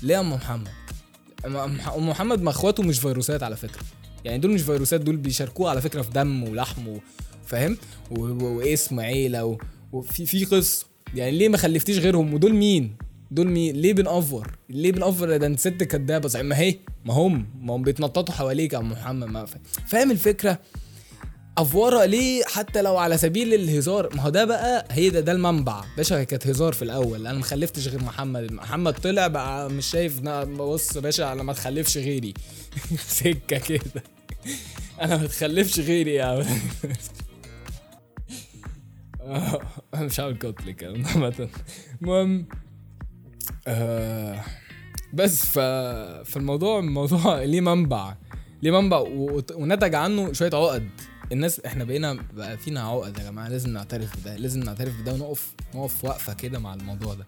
ليه 0.02 0.20
أم 0.20 0.32
محمد؟ 0.32 0.68
ام 1.46 2.08
محمد 2.08 2.42
ما 2.42 2.50
أخواته 2.50 2.82
مش 2.82 2.98
فيروسات 3.00 3.42
على 3.42 3.56
فكرة 3.56 3.82
يعني 4.24 4.38
دول 4.38 4.50
مش 4.50 4.62
فيروسات 4.62 5.00
دول 5.00 5.16
بيشاركوه 5.16 5.70
على 5.70 5.80
فكرة 5.80 6.02
في 6.02 6.10
دم 6.10 6.44
ولحم 6.48 6.82
فاهم؟ 7.46 7.76
واسم 8.10 9.00
عيلة 9.00 9.58
وفي 9.92 10.26
في 10.26 10.44
قصة. 10.44 10.86
يعني 11.14 11.38
ليه 11.38 11.48
ما 11.48 11.56
خلفتيش 11.56 11.98
غيرهم؟ 11.98 12.34
ودول 12.34 12.54
مين؟ 12.54 12.96
دول 13.30 13.46
مين؟ 13.46 13.76
ليه 13.76 13.92
بنأفور؟ 13.92 14.50
ليه 14.68 14.92
بنأفور 14.92 15.36
ده 15.36 15.46
انت 15.46 15.60
ست 15.60 15.68
كدابة؟ 15.82 16.28
صحيح 16.28 16.44
ما 16.46 16.58
هي 16.58 16.74
ما 17.04 17.14
هم 17.14 17.46
ما 17.60 17.74
هم 17.76 17.82
بيتنططوا 17.82 18.34
حواليك 18.34 18.72
يا 18.72 18.78
محمد 18.78 19.28
ما 19.28 19.44
فا- 19.44 19.58
فاهم 19.86 20.10
الفكرة؟ 20.10 20.58
أفورة 21.58 22.04
ليه 22.04 22.42
حتى 22.44 22.82
لو 22.82 22.96
على 22.96 23.18
سبيل 23.18 23.54
الهزار؟ 23.54 24.16
ما 24.16 24.22
هو 24.22 24.28
ده 24.28 24.44
بقى 24.44 24.86
هي 24.90 25.10
ده 25.10 25.20
ده 25.20 25.32
المنبع. 25.32 25.84
باشا 25.96 26.18
هي 26.18 26.26
كانت 26.26 26.46
هزار 26.46 26.72
في 26.72 26.82
الأول. 26.82 27.26
أنا 27.26 27.38
ما 27.38 27.44
خلفتش 27.44 27.88
غير 27.88 28.02
محمد. 28.02 28.52
محمد 28.52 28.92
طلع 28.94 29.26
بقى 29.26 29.70
مش 29.70 29.86
شايف 29.86 30.20
بص 30.20 30.98
باشا 30.98 31.32
أنا 31.32 31.42
ما 31.42 31.52
تخلفش 31.52 31.98
غيري. 31.98 32.34
سكة 33.08 33.58
كده. 33.58 34.02
أنا 35.00 35.16
ما 35.16 35.26
تخلفش 35.26 35.80
غيري 35.80 36.14
يا 36.14 36.24
عم. 36.24 36.44
أنا 39.24 39.60
مش 40.04 40.20
هعمل 40.20 40.38
كوت 40.38 40.66
لك 40.66 40.84
عامة. 40.84 41.48
المهم 42.02 42.46
آه 43.66 44.40
بس 45.14 45.44
ف... 45.46 45.58
فالموضوع 46.30 46.78
الموضوع 46.78 47.42
ليه 47.44 47.60
منبع. 47.60 48.14
ليه 48.62 48.80
منبع. 48.80 48.98
ونتج 49.54 49.94
عنه 49.94 50.32
شوية 50.32 50.50
عقد. 50.54 50.88
الناس 51.32 51.60
إحنا 51.60 51.84
بقينا 51.84 52.18
بقى 52.34 52.58
فينا 52.58 52.80
عقد 52.82 53.18
يا 53.18 53.24
جماعة 53.24 53.48
لازم 53.48 53.70
نعترف 53.70 54.20
بده 54.20 54.36
لازم 54.36 54.60
نعترف 54.60 55.00
بده 55.00 55.12
ونقف 55.14 55.54
نقف 55.74 56.04
وقفه 56.04 56.34
كده 56.34 56.58
مع 56.58 56.74
الموضوع 56.74 57.14
ده. 57.14 57.26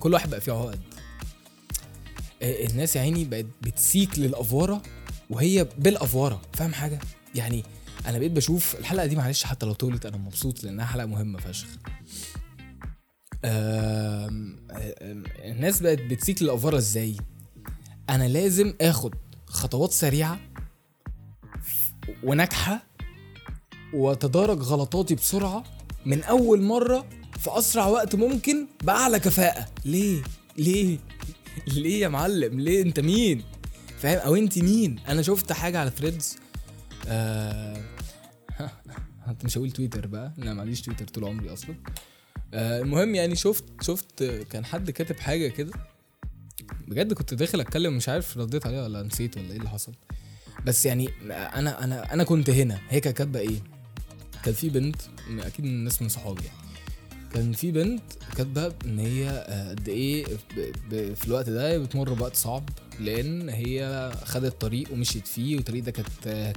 كل 0.00 0.12
واحد 0.14 0.30
بقى 0.30 0.40
فيه 0.40 0.52
عقد. 0.52 0.80
آه، 2.42 2.66
الناس 2.66 2.96
يا 2.96 3.00
عيني 3.00 3.24
بقت 3.24 3.46
بتسيك 3.62 4.18
للافواره 4.18 4.82
وهي 5.30 5.66
بالافواره 5.78 6.40
فاهم 6.52 6.72
حاجة؟ 6.72 6.98
يعني 7.34 7.62
أنا 8.06 8.18
بقيت 8.18 8.32
بشوف 8.32 8.74
الحلقة 8.78 9.06
دي 9.06 9.16
معلش 9.16 9.44
حتى 9.44 9.66
لو 9.66 9.72
طولت 9.72 10.06
أنا 10.06 10.16
مبسوط 10.16 10.64
لانها 10.64 10.86
حلقه 10.86 11.06
مهمه 11.06 11.38
فشخ. 11.38 11.66
الناس 15.44 15.80
بقت 15.82 15.98
بتسيك 16.00 16.42
للافوره 16.42 16.76
إزاي؟ 16.76 17.16
أنا 18.10 18.28
لازم 18.28 18.74
اخد 18.80 19.14
خطوات 19.46 19.92
سريعة 19.92 20.38
وناجحة 22.22 22.82
واتدارك 23.94 24.58
غلطاتي 24.58 25.14
بسرعة 25.14 25.64
من 26.06 26.22
أول 26.22 26.62
مرة 26.62 27.06
في 27.38 27.50
أسرع 27.58 27.86
وقت 27.86 28.14
ممكن 28.14 28.66
بأعلى 28.84 29.18
كفاءة. 29.20 29.66
ليه؟ 29.84 30.22
ليه؟ 30.58 30.98
ليه 31.66 32.00
يا 32.00 32.08
معلم؟ 32.08 32.60
ليه؟ 32.60 32.82
انت 32.82 33.00
مين؟ 33.00 33.42
فاهم؟ 33.98 34.18
أو 34.18 34.36
انت 34.36 34.58
مين؟ 34.58 34.98
أنا 35.08 35.22
شفت 35.22 35.52
حاجة 35.52 35.80
على 35.80 35.90
ثريدز 35.90 36.36
آه 37.08 37.76
انت 39.28 39.44
مش 39.44 39.58
هقول 39.58 39.70
تويتر 39.70 40.06
بقى؟ 40.06 40.32
أنا 40.38 40.54
معليش 40.54 40.80
تويتر 40.82 41.04
طول 41.08 41.24
عمري 41.24 41.52
أصلا. 41.52 41.74
آه 42.54 42.80
المهم 42.82 43.14
يعني 43.14 43.36
شفت 43.36 43.64
شفت 43.82 44.24
كان 44.24 44.64
حد 44.64 44.90
كاتب 44.90 45.16
حاجة 45.20 45.48
كده. 45.48 45.72
بجد 46.88 47.12
كنت 47.12 47.34
داخل 47.34 47.60
أتكلم 47.60 47.96
مش 47.96 48.08
عارف 48.08 48.38
رديت 48.38 48.66
عليها 48.66 48.82
ولا 48.82 49.02
نسيت 49.02 49.36
ولا 49.36 49.50
إيه 49.50 49.56
اللي 49.56 49.68
حصل. 49.68 49.92
بس 50.66 50.86
يعني 50.86 51.08
أنا 51.30 51.84
أنا 51.84 52.12
أنا 52.14 52.24
كنت 52.24 52.50
هنا. 52.50 52.78
هي 52.88 53.00
كانت 53.00 53.16
كاتبة 53.16 53.40
إيه؟ 53.40 53.58
كان 54.44 54.54
في 54.54 54.68
بنت 54.68 54.96
أكيد 55.38 55.64
من 55.64 55.70
الناس 55.70 56.02
من 56.02 56.08
صحابي 56.08 56.42
يعني. 56.44 56.58
كان 57.34 57.52
في 57.52 57.72
بنت 57.72 58.02
كاتبة 58.36 58.74
إن 58.84 58.98
هي 58.98 59.28
آه، 59.30 59.70
قد 59.70 59.88
إيه 59.88 60.24
في 61.14 61.26
الوقت 61.26 61.50
ده 61.50 61.78
بتمر 61.78 62.12
بوقت 62.12 62.36
صعب. 62.36 62.68
لأن 63.00 63.48
هي 63.48 64.10
خدت 64.24 64.60
طريق 64.60 64.92
ومشيت 64.92 65.26
فيه 65.26 65.56
والطريق 65.56 65.84
ده 65.84 65.90
كانت 65.90 66.08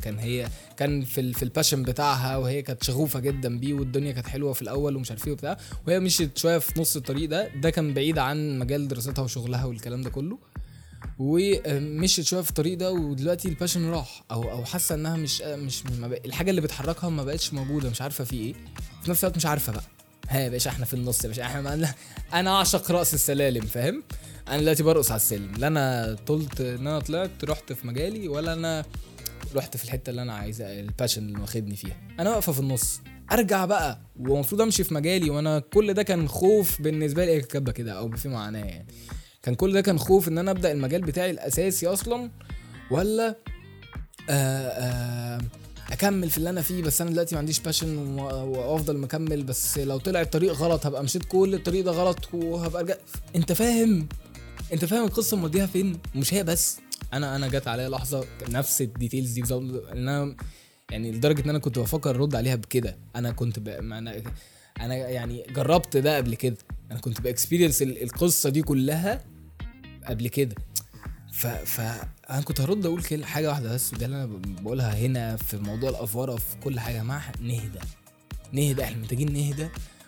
كان 0.04 0.20
هي 0.20 0.48
كان 0.78 1.02
في 1.02 1.34
في 1.34 1.44
ال 1.44 1.49
passion 1.49 1.84
بتاعها 1.84 2.38
وهي 2.38 2.62
كانت 2.62 2.84
شغوفة 2.84 3.20
جدا 3.20 3.58
بيه 3.60 3.74
والدنيا 3.74 4.12
كانت 4.12 4.28
حلوة 4.28 4.54
في 4.54 4.62
الأول 4.62 4.96
ومش 4.96 5.12
عارف 5.12 5.28
إيه 5.28 5.34
وبتاع. 5.34 5.58
وهي 5.88 6.00
مشيت 6.00 6.38
شوية 6.38 6.58
في 6.58 6.80
نص 6.82 6.96
الطريق 6.96 7.30
ده 7.30 7.48
ده 7.56 7.70
كان 7.70 7.94
بعيد 7.94 8.18
عن 8.18 8.60
مجال 8.60 8.88
دراستها 8.88 9.22
وشغلها 9.24 9.66
والكلام 9.66 10.02
ده 10.02 10.10
كله. 10.10 10.38
ومشيت 11.20 12.26
شوية 12.26 12.42
في 12.42 12.50
الطريق 12.50 12.78
ده 12.78 12.92
ودلوقتي 12.92 13.48
ال 13.48 13.53
passion 13.53 13.90
راح 13.90 14.24
أو 14.32 14.52
أو 14.52 14.66
حاسة 14.66 14.96
إنها 14.96 15.16
مش 15.18 15.42
مش 15.42 15.84
الحاجة 16.26 16.50
اللي 16.50 16.62
بتحركها 16.62 17.10
ما 17.10 17.24
بقتش 17.24 17.54
موجودة 17.54 17.90
مش 17.90 18.02
عارفة 18.02 18.24
في 18.24 18.36
إيه. 18.36 18.54
في 19.04 19.12
نفس 19.12 19.24
الوقت 19.24 19.38
مش 19.38 19.46
عارفة 19.46 19.74
بقى. 19.74 19.84
ها 20.30 20.40
يا 20.40 20.50
باشا 20.50 20.70
إحنا 20.70 20.86
في 20.86 20.94
النص 20.94 21.24
يا 21.24 21.28
باشا 21.30 21.44
إحنا 21.46 21.94
أنا 22.34 22.50
أعشق 22.50 22.92
رأس 22.92 23.14
السلالم 23.14 23.62
فاهم؟ 23.66 24.04
أنا 24.48 24.58
دلوقتي 24.62 24.84
برقص 24.84 25.12
على 25.12 25.18
السلم. 25.20 25.52
لا 25.58 25.68
أنا 25.68 26.16
طلت 26.28 26.62
إن 26.62 26.88
أنا 26.88 27.00
طلعت 27.00 27.44
رحت 27.44 27.74
في 27.74 27.88
مجالي 27.88 28.28
ولا 28.28 28.54
أنا 28.54 28.86
رحت 29.56 29.78
في 29.78 29.84
الحتة 29.84 30.10
اللي 30.10 30.22
أنا 30.22 30.34
عايزها 30.34 30.80
الباشن 30.80 31.24
اللي 31.28 31.40
واخدني 31.42 31.76
فيها. 31.76 31.98
أنا 32.20 32.30
واقفة 32.30 32.52
في 32.52 32.60
النص. 32.60 33.02
أرجع 33.32 33.66
بقى. 33.66 34.00
ومفروض 34.20 34.62
أمشي 34.62 34.84
في 34.84 34.94
مجالي 34.94 35.30
وأنا 35.30 35.60
كل 35.60 35.94
ده 35.94 36.04
كان 36.04 36.28
خوف 36.28 36.82
بالنسبة 36.82 37.26
لي. 37.26 37.42
كاتبة 37.42 37.72
كده 37.72 37.92
أو 37.92 38.12
في 38.12 38.30
معناه 38.30 38.66
يعني. 38.66 38.88
كان 39.44 39.56
كل 39.56 39.74
ده 39.74 39.82
كان 39.82 40.00
خوف 40.00 40.28
إن 40.28 40.38
أنا 40.38 40.52
أبدأ 40.52 40.72
المجال 40.72 41.02
بتاعي 41.02 41.32
الأساسي 41.32 41.88
أصلا 41.88 42.30
ولا 42.92 43.36
آآ 44.30 44.70
آآ 44.70 45.42
أكمل 45.92 46.30
في 46.30 46.38
اللي 46.38 46.50
أنا 46.50 46.62
فيه. 46.62 46.84
بس 46.84 47.02
أنا 47.02 47.10
دلوقتي 47.10 47.36
ما 47.36 47.40
عنديش 47.40 47.60
passion 47.60 47.98
وأفضل 48.20 48.98
مكمل. 48.98 49.44
بس 49.44 49.78
لو 49.78 49.98
طلع 49.98 50.22
الطريق 50.22 50.54
غلط 50.54 50.86
هبقى 50.86 51.04
مشيت 51.04 51.26
كل 51.26 51.54
الطريق 51.54 51.86
ده 51.86 51.92
غلط 51.92 52.34
وهبقى 52.34 52.84
رجع. 52.84 52.96
أنت 53.36 53.52
فاهم؟ 53.54 54.08
انت 54.74 54.86
فاهم 54.86 55.06
القصة 55.06 55.38
موديها 55.38 55.66
فين؟ 55.66 56.00
مش 56.16 56.34
هي 56.34 56.44
بس. 56.44 56.80
أنا 57.14 57.36
أنا 57.36 57.48
جت 57.48 57.68
عليا 57.68 57.90
لحظة 57.90 58.26
نفس 58.50 58.82
ال 58.82 58.88
details 58.88 59.32
دي 59.32 59.54
إن 59.54 60.08
أنا 60.10 60.36
يعني 60.92 61.12
لدرجة 61.12 61.44
إن 61.46 61.50
أنا 61.50 61.60
كنت 61.60 61.80
بفكر 61.80 62.16
أرد 62.16 62.36
عليها 62.36 62.56
بكده. 62.56 62.98
أنا 63.16 63.32
كنت. 63.32 63.58
أنا 63.68 64.22
أنا 64.82 64.96
يعني 64.96 65.46
جربت 65.50 65.98
ده 65.98 66.18
قبل 66.18 66.36
كده. 66.36 66.58
أنا 66.92 67.00
كنت 67.00 67.22
ب 67.22 67.27
experience 67.27 67.82
القصة 67.82 68.50
دي 68.50 68.62
كلها 68.62 69.24
قبل 70.06 70.28
كده. 70.28 70.56
ف 71.34 71.48
ف 71.48 71.80
أنا 72.30 72.42
كنت 72.42 72.62
هرد 72.62 72.86
أقول 72.86 73.04
كل 73.04 73.26
حاجة 73.26 73.50
واحدة 73.50 73.74
بس 73.74 73.96
ده 73.96 74.06
اللي 74.06 74.18
أنا 74.24 74.26
بقولها 74.62 74.94
هنا 74.98 75.36
في 75.36 75.58
موضوع 75.58 75.90
الافوره 75.90 76.36
في 76.36 76.58
كل 76.64 76.80
حاجة. 76.80 77.04
مع 77.04 77.22
نهدى. 77.42 77.80
نهدى 78.52 78.84
إحنا 78.84 78.98
محتاجين 78.98 79.34
نهدى 79.34 79.68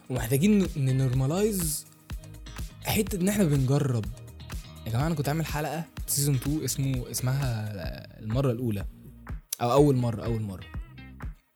ومحتاجين 0.10 0.68
ن 0.78 0.88
normalize 0.88 1.86
حتة 2.86 3.16
إن 3.16 3.30
إحنا 3.30 3.44
بنجرب. 3.44 4.06
يا 4.86 4.92
جماعة 4.92 5.08
أنا 5.08 5.16
كنت 5.16 5.30
عامل 5.30 5.46
حلقة 5.46 5.84
season 6.08 6.36
2 6.36 6.64
اسمه 6.64 7.12
اسمها 7.12 7.70
المرة 8.20 8.52
الأولى. 8.52 8.86
أو 9.62 9.72
أول 9.72 9.96
مرة 9.96 10.26
أول 10.26 10.42
مرة. 10.42 10.64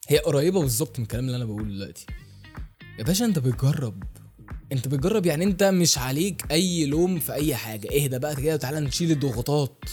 هي 0.09 0.17
قريبة 0.17 0.61
بالظبط 0.61 0.99
من 0.99 1.03
الكلام 1.03 1.25
اللي 1.25 1.37
أنا 1.37 1.45
بقوله 1.45 1.65
دلوقتي. 1.65 2.05
يا 2.99 3.03
باشا 3.03 3.25
أنت 3.25 3.39
بتجرب. 3.39 4.03
أنت 4.71 4.87
بتجرب 4.87 5.25
يعني 5.25 5.43
أنت 5.43 5.63
مش 5.63 5.97
عليك 5.97 6.51
أي 6.51 6.85
لوم 6.85 7.19
في 7.19 7.33
أي 7.33 7.55
حاجة. 7.55 7.87
اهدى 8.03 8.19
بقى 8.19 8.35
كده 8.35 8.53
وتعالى 8.53 8.79
نشيل 8.79 9.11
الضغوطات 9.11 9.83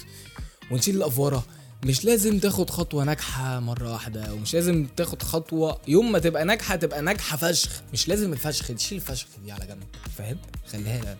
ونشيل 0.70 0.96
الافوره 0.96 1.44
مش 1.84 2.04
لازم 2.04 2.38
تاخد 2.38 2.70
خطوة 2.70 3.04
ناجحة 3.04 3.60
مرة 3.60 3.92
واحدة 3.92 4.34
ومش 4.34 4.54
لازم 4.54 4.86
تاخد 4.96 5.22
خطوة 5.22 5.80
يوم 5.88 6.12
ما 6.12 6.18
تبقى 6.18 6.44
ناجحة 6.44 6.76
تبقى 6.76 7.02
ناجحة 7.02 7.36
فشخ. 7.36 7.82
مش 7.92 8.08
لازم 8.08 8.32
الفشخ 8.32 8.66
تشيل 8.68 8.98
الفشخ 8.98 9.26
دي 9.44 9.52
على 9.52 9.66
جنب. 9.66 9.82
فاهم؟ 10.16 10.36
خليها 10.66 11.16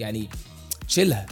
يعني 0.00 0.28
شيلها. 0.86 1.26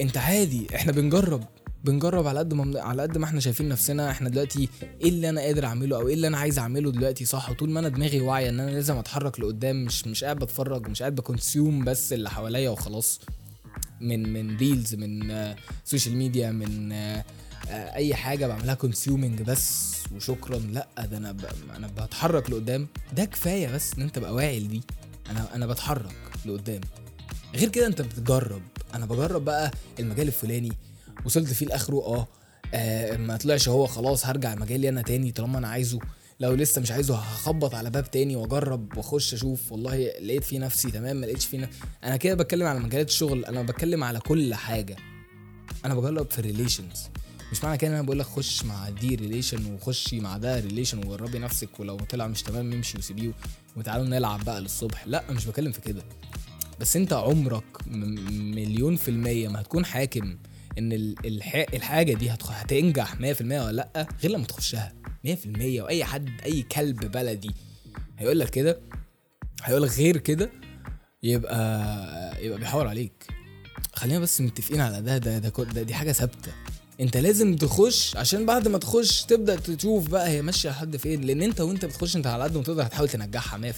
انت 0.00 0.16
عادي 0.16 0.66
إحنا 0.74 0.92
بنجرب 0.92 1.44
بنجرب 1.84 2.26
على 2.26 2.38
قد 2.38 2.54
ما 2.54 2.80
على 2.80 3.02
قد 3.02 3.18
ما 3.18 3.24
إحنا 3.24 3.40
شايفين 3.40 3.68
نفسنا 3.68 4.10
إحنا 4.10 4.28
دلوقتي 4.28 4.68
إيه 5.00 5.08
اللي 5.08 5.28
أنا 5.28 5.40
قادر 5.40 5.64
اعمله 5.64 5.96
أو 5.96 6.08
إيه 6.08 6.14
اللي 6.14 6.26
أنا 6.26 6.38
عايز 6.38 6.58
اعمله 6.58 6.90
دلوقتي 6.92 7.24
صح؟ 7.24 7.50
وطول 7.50 7.70
ما 7.70 7.80
أنا 7.80 7.88
دماغي 7.88 8.20
واعية 8.20 8.48
ان 8.48 8.60
أنا 8.60 8.70
لازم 8.70 8.96
اتحرك 8.96 9.40
لقدام 9.40 9.84
مش 9.84 10.06
مش 10.06 10.24
قاعد 10.24 10.36
بتفرج 10.38 10.86
ومش 10.86 11.02
قاعد 11.02 11.14
بكونسيوم 11.14 11.84
بس 11.84 12.12
اللي 12.12 12.30
حواليا 12.30 12.70
وخلاص. 12.70 13.20
من 14.00 14.32
من 14.32 14.56
reels 14.56 14.94
من 14.94 15.34
social 15.84 16.16
media 16.16 16.50
من 16.50 16.92
اي 17.70 18.14
حاجة 18.14 18.46
بعملها 18.46 18.74
consuming 18.74 19.42
بس 19.42 19.92
وشكرا 20.16 20.58
لا 20.58 20.88
ده 21.10 21.16
أنا 21.16 21.36
أنا 21.76 21.86
بتحرك 21.86 22.50
لقدام. 22.50 22.86
ده 23.16 23.24
كفاية 23.24 23.68
بس 23.74 23.94
ان 23.94 24.02
انت 24.02 24.14
تبقى 24.14 24.34
واعي 24.34 24.60
لدي. 24.60 24.80
أنا 25.30 25.54
أنا 25.54 25.66
بتحرك 25.66 26.14
لقدام. 26.46 26.80
غير 27.54 27.68
كده 27.68 27.86
انت 27.86 28.02
بتجرب. 28.02 28.62
أنا 28.94 29.06
بجرب 29.06 29.44
بقى 29.44 29.70
المجال 30.00 30.26
الفلاني 30.26 30.72
وصلت 31.24 31.52
فيه 31.52 31.66
لآخره 31.66 31.96
آه, 31.96 32.28
آه 32.74 33.16
ما 33.16 33.36
طلعش 33.36 33.68
هو 33.68 33.86
خلاص 33.86 34.26
هرجع 34.26 34.54
مجالي 34.54 34.88
أنا 34.88 35.02
تاني 35.02 35.32
طالما 35.32 35.58
أنا 35.58 35.68
عايزه. 35.68 35.98
لو 36.40 36.54
لسه 36.54 36.80
مش 36.80 36.90
عايزه 36.90 37.16
هخبط 37.16 37.74
على 37.74 37.90
باب 37.90 38.10
تاني 38.10 38.36
وأجرب 38.36 38.96
وأخش 38.96 39.34
أشوف. 39.34 39.72
والله 39.72 39.96
لقيت 39.96 40.44
فيه 40.44 40.58
نفسي 40.58 40.90
تمام 40.90 41.16
ما 41.16 41.26
لقيتش 41.26 41.46
فيه 41.46 41.58
نفسي. 41.58 41.78
أنا 42.04 42.16
كده 42.16 42.34
بتكلم 42.34 42.66
على 42.66 42.78
مجالات 42.80 43.08
الشغل 43.08 43.44
أنا 43.44 43.62
بتكلم 43.62 44.04
على 44.04 44.20
كل 44.20 44.54
حاجة. 44.54 44.96
أنا 45.84 45.94
بجرب 45.94 46.30
في 46.30 46.38
ال 46.38 46.44
relations 46.44 47.02
مش 47.52 47.64
معنى 47.64 47.78
كده 47.78 47.90
إن 47.90 47.94
أنا 47.94 48.02
بقول 48.02 48.18
لك 48.18 48.26
خش 48.26 48.64
مع 48.64 48.88
دي 48.88 49.14
relation 49.14 49.74
وخشي 49.74 50.20
مع 50.20 50.36
ده 50.36 50.60
relation 50.60 50.98
وجربي 51.06 51.38
نفسك 51.38 51.80
ولو 51.80 51.96
طلع 51.96 52.26
مش 52.26 52.42
تمام 52.42 52.72
امشي 52.72 52.98
وسيبيه 52.98 53.32
وتعالوا 53.76 54.06
نلعب 54.06 54.44
بقى 54.44 54.60
للصبح. 54.60 55.06
لا 55.06 55.24
مش 55.30 55.46
بتكلم 55.46 55.72
في 55.72 55.80
كده. 55.80 56.02
بس 56.82 56.96
انت 56.96 57.12
عمرك 57.12 57.64
مليون 57.86 58.96
في 58.96 59.08
المية 59.08 59.48
ما 59.48 59.60
هتكون 59.60 59.84
حاكم 59.84 60.36
ان 60.78 61.14
الحاجة 61.74 62.12
دي 62.14 62.30
هتنجح 62.30 63.14
100% 63.14 63.20
ولا 63.40 63.72
لأ 63.72 64.08
غير 64.22 64.32
لما 64.32 64.44
تخشها. 64.44 64.92
100% 65.26 65.28
وأي 65.56 66.04
حد 66.04 66.28
أي 66.44 66.62
كلب 66.62 67.10
بلدي 67.10 67.50
هيقول 68.18 68.38
لك 68.38 68.50
كده 68.50 68.80
هيقول 69.62 69.82
لك 69.82 69.90
غير 69.90 70.16
كده 70.16 70.50
يبقى 71.22 72.44
يبقى 72.44 72.58
بيحاور 72.58 72.88
عليك. 72.88 73.26
خلينا 73.94 74.18
بس 74.18 74.40
متفقين 74.40 74.80
على 74.80 75.02
ده 75.02 75.18
ده, 75.18 75.38
ده, 75.38 75.48
ده 75.64 75.82
دي 75.82 75.94
حاجة 75.94 76.12
ثابتة. 76.12 76.52
انت 77.00 77.16
لازم 77.16 77.56
تخش 77.56 78.16
عشان 78.16 78.46
بعد 78.46 78.68
ما 78.68 78.78
تخش 78.78 79.22
تبدأ 79.22 79.56
تشوف 79.56 80.08
بقى 80.08 80.28
هي 80.28 80.42
ماشية 80.42 80.70
لحد 80.70 80.96
فين 80.96 81.20
لأن 81.20 81.42
انت 81.42 81.60
وانت 81.60 81.84
بتخش 81.84 82.16
انت 82.16 82.26
على 82.26 82.44
قد 82.44 82.56
ما 82.56 82.62
تقدر 82.62 82.82
هتحاول 82.82 83.08
تنجحها 83.08 83.72
100% 83.72 83.74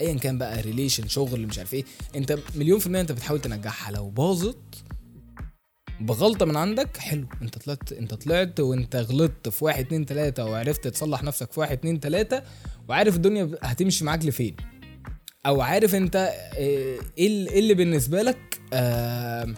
ايا 0.00 0.14
كان 0.18 0.38
بقى 0.38 0.60
ريليشن 0.60 1.08
شغل 1.08 1.46
مش 1.46 1.58
عارف 1.58 1.74
إيه 1.74 1.84
انت 2.16 2.38
مليون 2.54 2.78
في 2.78 2.86
المية 2.86 3.00
انت 3.00 3.12
بتحاول 3.12 3.40
تنجحها. 3.40 3.92
لو 3.92 4.10
باظت 4.10 4.58
بغلطة 6.00 6.46
من 6.46 6.56
عندك 6.56 6.96
حلو 6.96 7.26
انت 7.42 7.58
طلعت 7.58 7.92
انت 7.92 8.14
طلعت 8.14 8.60
وانت 8.60 8.96
غلطت 8.96 9.48
في 9.48 9.64
واحد 9.64 9.84
اتنين 9.84 10.06
تلاتة 10.06 10.44
وعرفت 10.44 10.88
تصلح 10.88 11.22
نفسك 11.22 11.52
في 11.52 11.60
واحد 11.60 11.72
اتنين 11.78 12.00
تلاتة 12.00 12.42
وعارف 12.88 13.16
الدنيا 13.16 13.50
هتمشي 13.62 14.04
معاك 14.04 14.24
لفين. 14.24 14.56
أو 15.46 15.60
عارف 15.60 15.94
انت 15.94 16.16
إيه, 16.56 17.00
إيه 17.18 17.58
اللي 17.58 17.74
بالنسبة 17.74 18.22
لك 18.22 18.60
آه 18.72 19.54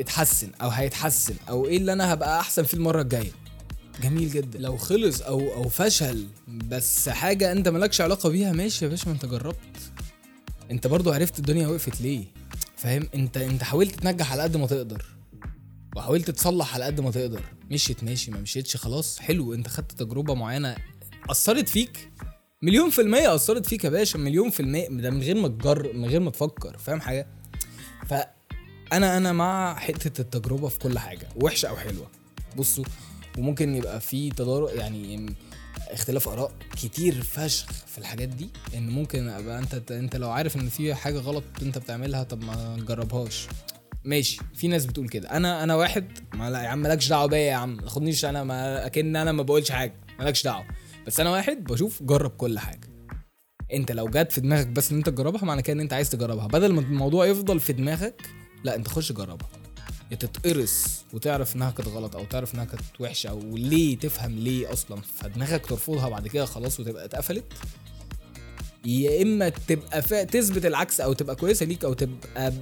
اتحسن 0.00 0.50
أو 0.62 0.68
هيتحسن 0.68 1.34
أو 1.48 1.66
إيه 1.66 1.76
اللي 1.76 1.92
أنا 1.92 2.12
هبقى 2.12 2.40
احسن 2.40 2.62
فيه 2.62 2.76
المرة 2.76 3.02
الجاية. 3.02 3.30
جميل 4.02 4.30
جدا. 4.30 4.58
لو 4.58 4.76
خلص 4.76 5.20
أو 5.22 5.54
أو 5.54 5.68
فشل 5.68 6.26
بس 6.48 7.08
حاجة 7.08 7.52
أنت 7.52 7.68
مالكش 7.68 8.00
علاقة 8.00 8.28
بيها 8.28 8.52
ماشي 8.52 8.84
يا 8.84 8.90
باشا 8.90 9.08
ما 9.08 9.14
أنت 9.14 9.26
جربت. 9.26 9.56
أنت 10.70 10.86
برضو 10.86 11.12
عرفت 11.12 11.38
الدنيا 11.38 11.68
وقفت 11.68 12.00
ليه. 12.00 12.24
فاهم؟ 12.76 13.08
انت 13.14 13.36
أنت 13.36 13.62
حاولت 13.62 14.00
تنجح 14.00 14.32
على 14.32 14.42
قد 14.42 14.56
ما 14.56 14.66
تقدر. 14.66 15.04
وحاولت 15.96 16.30
تصلح 16.30 16.74
على 16.74 16.84
قد 16.84 17.00
ما 17.00 17.10
تقدر. 17.10 17.42
مشيت 17.70 18.04
ماشي 18.04 18.30
ما 18.30 18.40
مشيتش 18.40 18.76
خلاص. 18.76 19.18
حلو 19.18 19.54
أنت 19.54 19.68
خدت 19.68 19.92
تجربة 19.92 20.34
معينة. 20.34 20.76
أثرت 21.30 21.68
فيك؟ 21.68 22.10
مليون 22.62 22.90
في 22.90 23.00
المية 23.00 23.34
أثرت 23.34 23.66
فيك 23.66 23.84
يا 23.84 23.90
باشا. 23.90 24.18
مليون 24.18 24.50
في 24.50 24.60
المية 24.60 24.88
ده 24.88 25.10
من 25.10 25.22
غير 25.22 25.34
ما 25.36 25.48
تجر 25.48 25.92
من 25.92 26.04
غير 26.04 26.20
ما 26.20 26.30
تفكر. 26.30 26.78
فاهم 26.78 27.00
حاجة؟ 27.00 27.26
فأنا 28.06 29.16
أنا 29.16 29.32
مع 29.32 29.74
حتة 29.74 30.20
التجربة 30.20 30.68
في 30.68 30.78
كل 30.78 30.98
حاجة 30.98 31.28
وحشة 31.36 31.68
أو 31.68 31.76
حلوة. 31.76 32.10
بصوا 32.58 32.84
وممكن 33.38 33.74
يبقى 33.74 34.00
في 34.00 34.30
تضارب 34.30 34.68
يعني 34.76 35.34
اختلاف 35.90 36.28
آراء 36.28 36.52
كتير 36.76 37.22
فشخ 37.22 37.66
في 37.86 37.98
الحاجات 37.98 38.28
دي 38.28 38.48
إن 38.74 38.88
ممكن 38.90 39.28
أبقى 39.28 39.58
أنت 39.58 39.90
أنت 39.90 40.16
لو 40.16 40.30
عارف 40.30 40.56
إن 40.56 40.68
في 40.68 40.94
حاجة 40.94 41.18
غلط 41.18 41.44
أنت 41.62 41.78
بتعملها 41.78 42.22
طب 42.22 42.44
ما 42.44 42.76
تجربهاش 42.76 43.46
ماشي 44.04 44.38
في 44.54 44.68
ناس 44.68 44.86
بتقول 44.86 45.08
كده. 45.08 45.30
أنا 45.30 45.62
أنا 45.64 45.74
واحد 45.74 46.18
ما 46.34 46.50
لا 46.50 46.62
يا 46.62 46.68
عم 46.68 46.78
مالكش 46.78 47.08
دعوة 47.08 47.26
بيا 47.26 47.38
يا 47.38 47.54
عم 47.54 47.76
ما 47.76 47.82
تاخدنيش 47.82 48.24
أنا 48.24 48.44
ما 48.44 48.86
أكن 48.86 49.16
أنا 49.16 49.32
ما 49.32 49.42
بقولش 49.42 49.70
حاجة 49.70 49.94
مالكش 50.18 50.42
دعوة. 50.44 50.64
بس 51.06 51.20
أنا 51.20 51.30
واحد 51.30 51.64
بشوف 51.64 52.02
جرب 52.02 52.30
كل 52.30 52.58
حاجة. 52.58 52.88
أنت 53.72 53.92
لو 53.92 54.08
جت 54.08 54.32
في 54.32 54.40
دماغك 54.40 54.66
بس 54.66 54.90
إن 54.92 54.96
أنت 54.96 55.08
تجربها 55.08 55.44
معنى 55.44 55.62
كده 55.62 55.74
إن 55.74 55.80
أنت 55.80 55.92
عايز 55.92 56.10
تجربها. 56.10 56.46
بدل 56.46 56.72
ما 56.72 56.80
الموضوع 56.80 57.26
يفضل 57.26 57.60
في 57.60 57.72
دماغك 57.72 58.22
لا 58.64 58.76
أنت 58.76 58.88
خش 58.88 59.12
جربها. 59.12 59.48
تتقرص 60.16 61.04
وتعرف 61.12 61.56
انها 61.56 61.70
كانت 61.70 61.88
غلط 61.88 62.16
أو 62.16 62.24
تعرف 62.24 62.54
انها 62.54 62.64
كانت 62.64 62.82
وحشة 63.00 63.28
أو 63.30 63.56
ليه 63.56 63.98
تفهم 63.98 64.32
ليه 64.38 64.72
أصلا 64.72 65.00
فدماغك 65.00 65.66
ترفضها 65.66 66.08
بعد 66.08 66.28
كده 66.28 66.44
خلاص 66.44 66.80
وتبقى 66.80 67.04
اتقفلت. 67.04 67.44
يا 68.84 69.22
إما 69.22 69.48
تبقى 69.48 70.02
فا... 70.02 70.24
تثبت 70.24 70.66
العكس 70.66 71.00
أو 71.00 71.12
تبقى 71.12 71.36
كويسة 71.36 71.66
ليك 71.66 71.84
أو 71.84 71.92
تبقى 71.92 72.52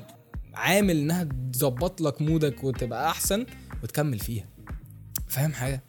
عامل 0.55 0.97
إنها 0.99 1.29
تظبط 1.53 2.01
لك 2.01 2.23
مودك 2.23 2.65
وتبقى 2.65 3.11
أحسن 3.11 3.47
وتكمل 3.83 4.19
فيها. 4.19 4.49
فاهم 5.29 5.53
حاجة؟ 5.53 5.85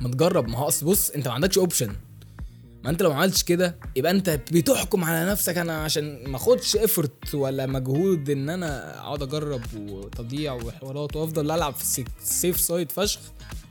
ما 0.00 0.08
تجرب 0.08 0.48
ما 0.48 0.58
هو 0.58 0.68
أصل 0.68 0.86
بص 0.86 1.10
أنت 1.10 1.28
ما 1.28 1.34
عندكش 1.34 1.58
option 1.58 1.96
ما 2.84 2.90
انت 2.90 3.02
لو 3.02 3.10
ما 3.10 3.16
عملتش 3.16 3.42
كده 3.42 3.76
يبقى 3.96 4.12
انت 4.12 4.30
بتحكم 4.30 5.04
على 5.04 5.30
نفسك. 5.30 5.58
أنا 5.58 5.84
عشان 5.84 6.28
ما 6.28 6.36
اخدش 6.36 6.76
effort 6.76 7.34
ولا 7.34 7.66
مجهود 7.66 8.30
ان 8.30 8.50
أنا 8.50 8.98
اقعد 9.00 9.22
اجرب 9.22 9.62
وتضييع 9.76 10.52
وحوارات 10.52 11.16
وافضل 11.16 11.50
العب 11.50 11.74
في 11.74 12.04
ال 12.22 12.30
safe 12.30 12.60
side 12.60 12.92
فشخ 12.92 13.20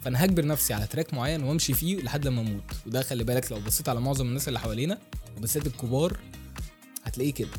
فانا 0.04 0.26
هجبر 0.26 0.46
نفسي 0.46 0.74
على 0.74 0.88
track 0.88 1.14
معين 1.14 1.44
وامشي 1.44 1.74
فيه 1.74 2.02
لحد 2.02 2.28
لما 2.28 2.42
أموت. 2.42 2.64
وده 2.88 3.02
خلي 3.02 3.24
بالك 3.24 3.52
لو 3.52 3.60
بصيت 3.60 3.90
على 3.90 4.00
معظم 4.02 4.26
الناس 4.28 4.48
اللي 4.48 4.60
حوالينا 4.60 4.98
وبالذات 5.38 5.68
الكبار 5.68 6.18
هتلاقيه 7.04 7.34
كده. 7.34 7.50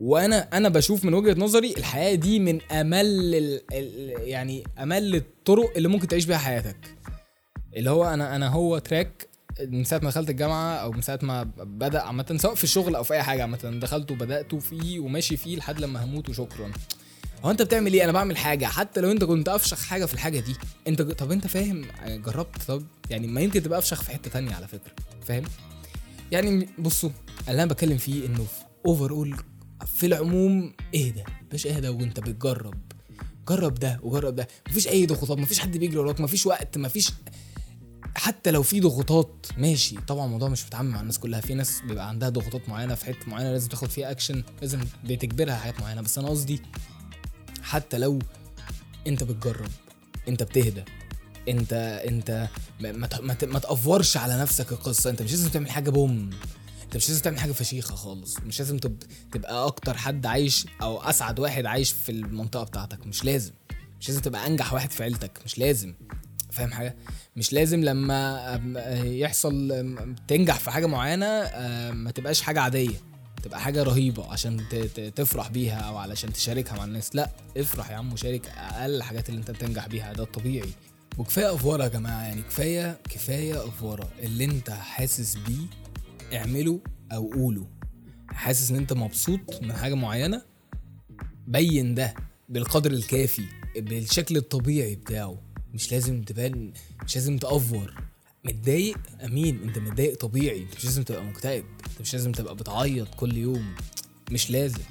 وأنا 0.00 0.48
أنا 0.56 0.68
بشوف 0.68 1.04
من 1.04 1.14
وجهة 1.14 1.40
نظري 1.40 1.74
الحياة 1.76 2.14
دي 2.14 2.38
من 2.38 2.62
أمل 2.62 3.06
ال 3.34 3.60
ال 3.72 4.28
يعني 4.28 4.64
أمل 4.78 5.14
الطرق 5.14 5.72
اللي 5.76 5.88
ممكن 5.88 6.08
تعيش 6.08 6.24
بيها 6.24 6.38
حياتك. 6.38 6.76
اللي 7.76 7.90
هو 7.90 8.04
أنا 8.04 8.36
أنا 8.36 8.48
هو 8.48 8.78
تراك 8.78 9.33
من 9.60 9.84
ساعة 9.84 9.98
ما 9.98 10.10
دخلت 10.10 10.30
الجامعة 10.30 10.74
أو 10.74 10.92
من 10.92 11.02
ساعة 11.02 11.18
ما 11.22 11.42
بدأ 11.58 12.02
عامة 12.02 12.36
سواء 12.38 12.54
في 12.54 12.64
الشغل 12.64 12.94
أو 12.94 13.02
في 13.02 13.14
أي 13.14 13.22
حاجة 13.22 13.42
عامة 13.42 13.58
دخلت 13.82 14.10
وبدأت 14.10 14.54
فيه 14.54 15.00
وماشي 15.00 15.36
فيه 15.36 15.56
لحد 15.56 15.80
لما 15.80 16.04
هموت 16.04 16.28
وشكرا. 16.28 16.72
هو 17.44 17.50
أنت 17.50 17.62
بتعمل 17.62 17.92
إيه؟ 17.92 18.04
أنا 18.04 18.12
بعمل 18.12 18.36
حاجة. 18.36 18.64
حتى 18.66 19.00
لو 19.00 19.10
أنت 19.10 19.24
كنت 19.24 19.48
أفشخ 19.48 19.84
حاجة 19.84 20.04
في 20.04 20.14
الحاجة 20.14 20.40
دي 20.40 20.56
أنت 20.88 21.02
طب 21.02 21.32
أنت 21.32 21.46
فاهم؟ 21.46 21.84
جربت؟ 22.06 22.62
طب 22.68 22.82
يعني 23.10 23.26
ما 23.26 23.40
يمكن 23.40 23.62
تبقى 23.62 23.78
أفشخ 23.78 24.02
في 24.02 24.10
حتة 24.10 24.30
تانية 24.30 24.54
على 24.54 24.68
فكرة. 24.68 24.92
فاهم؟ 25.26 25.44
يعني 26.32 26.68
بصوا 26.78 27.10
اللي 27.48 27.62
أنا 27.62 27.72
بتكلم 27.72 27.98
فيه 27.98 28.26
إنه 28.26 28.44
في 28.44 28.64
overall 28.86 29.36
في 29.86 30.06
العموم 30.06 30.72
اهدى 30.94 31.24
يا 31.50 31.54
باشا 31.54 31.66
اهدى 31.66 31.88
وأنت 31.88 32.20
بتجرب. 32.20 32.74
جرب 33.48 33.74
ده 33.74 34.00
وجرب 34.02 34.34
ده. 34.36 34.48
مفيش 34.68 34.88
أي 34.88 35.06
ضغوطات 35.06 35.38
مفيش 35.38 35.58
حد 35.58 35.76
بيجري 35.76 35.98
وراك 35.98 36.20
مفيش 36.20 36.46
وقت 36.46 36.78
مفيش 36.78 37.10
حتى 38.16 38.50
لو 38.50 38.62
في 38.62 38.80
ضغوطات 38.80 39.46
ماشي. 39.56 39.96
طبعا 39.96 40.26
الموضوع 40.26 40.48
مش 40.48 40.66
متعامل 40.66 40.90
مع 40.90 41.00
الناس 41.00 41.18
كلها. 41.18 41.40
في 41.40 41.54
ناس 41.54 41.80
بيبقى 41.88 42.08
عندها 42.08 42.28
ضغوطات 42.28 42.68
معينة 42.68 42.94
في 42.94 43.04
حتة 43.04 43.26
معينة 43.30 43.52
لازم 43.52 43.68
تاخد 43.68 43.90
فيها 43.90 44.10
اكشن 44.10 44.42
لازم 44.60 44.80
بتجبرها 45.04 45.54
حاجات 45.56 45.80
معينة. 45.80 46.00
بس 46.00 46.18
أنا 46.18 46.28
قصدي 46.28 46.62
حتى 47.62 47.98
لو 47.98 48.18
أنت 49.06 49.24
بتجرب 49.24 49.70
أنت 50.28 50.42
بتهدى 50.42 50.84
أنت 51.48 51.72
أنت 52.08 52.48
ما, 52.80 52.92
ما, 53.22 53.58
تأفورش 53.58 54.16
على 54.16 54.38
نفسك 54.40 54.72
القصة. 54.72 55.10
أنت 55.10 55.22
مش 55.22 55.30
لازم 55.30 55.48
تعمل 55.48 55.70
حاجة 55.70 55.90
بوم. 55.90 56.30
أنت 56.84 56.96
مش 56.96 57.08
لازم 57.08 57.22
تعمل 57.22 57.38
حاجة 57.38 57.52
فشيخة 57.52 57.94
خالص. 57.94 58.36
مش 58.46 58.58
لازم 58.58 58.78
تبقى 59.32 59.66
أكتر 59.66 59.96
حد 59.96 60.26
عايش 60.26 60.66
أو 60.82 60.98
أسعد 61.02 61.38
واحد 61.40 61.66
عايش 61.66 61.92
في 61.92 62.12
المنطقة 62.12 62.64
بتاعتك. 62.64 63.06
مش 63.06 63.24
لازم. 63.24 63.52
مش 64.00 64.08
لازم 64.08 64.20
تبقى 64.20 64.46
أنجح 64.46 64.72
واحد 64.72 64.90
في 64.90 65.02
عيلتك. 65.02 65.38
مش 65.44 65.58
لازم. 65.58 65.94
فاهم 66.54 66.72
حاجة؟ 66.72 66.96
مش 67.36 67.52
لازم 67.52 67.84
لما 67.84 68.60
يحصل 69.04 69.86
تنجح 70.28 70.58
في 70.58 70.70
حاجة 70.70 70.86
معينة 70.86 71.26
ما 71.92 72.10
تبقاش 72.14 72.42
حاجة 72.42 72.60
عادية. 72.60 72.96
تبقى 73.42 73.60
حاجة 73.60 73.82
رهيبة 73.82 74.32
عشان 74.32 74.60
تفرح 75.16 75.48
بيها 75.48 75.80
أو 75.80 75.96
علشان 75.96 76.32
تشاركها 76.32 76.76
مع 76.76 76.84
الناس. 76.84 77.16
لا 77.16 77.30
افرح 77.56 77.90
يا 77.90 77.96
عم 77.96 78.12
وشارك 78.12 78.48
أقل 78.48 78.94
الحاجات 78.94 79.28
اللي 79.28 79.40
أنت 79.40 79.50
بتنجح 79.50 79.86
بيها. 79.86 80.12
ده 80.12 80.22
الطبيعي. 80.22 80.70
وكفاية 81.18 81.54
افوره 81.54 81.82
يا 81.84 81.88
جماعة 81.88 82.22
يعني 82.22 82.42
كفاية 82.42 82.98
كفاية 83.10 83.64
افوره 83.68 84.08
اللي 84.22 84.44
أنت 84.44 84.70
حاسس 84.70 85.34
بيه 85.34 85.66
اعمله 86.38 86.80
أو 87.12 87.30
قوله. 87.32 87.66
حاسس 88.28 88.70
إن 88.70 88.76
أنت 88.76 88.92
مبسوط 88.92 89.62
من 89.62 89.72
حاجة 89.72 89.94
معينة 89.94 90.42
بين 91.46 91.94
ده 91.94 92.14
بالقدر 92.48 92.90
الكافي 92.90 93.44
بالشكل 93.76 94.36
الطبيعي 94.36 94.94
بتاعه. 94.94 95.38
مش 95.74 95.92
لازم 95.92 96.22
تبان 96.22 96.72
مش 97.04 97.16
لازم 97.16 97.38
تأفور. 97.38 97.94
متضايق؟ 98.44 98.98
أمين. 99.24 99.62
أنت 99.62 99.78
متضايق 99.78 100.18
طبيعي. 100.18 100.62
انت 100.62 100.74
مش 100.76 100.84
لازم 100.84 101.02
تبقى 101.02 101.24
مكتئب. 101.24 101.64
أنت 101.90 102.00
مش 102.00 102.12
لازم 102.12 102.32
تبقى 102.32 102.54
بتعيط 102.56 103.14
كل 103.14 103.36
يوم. 103.36 103.74
مش 104.30 104.50
لازم. 104.50 104.82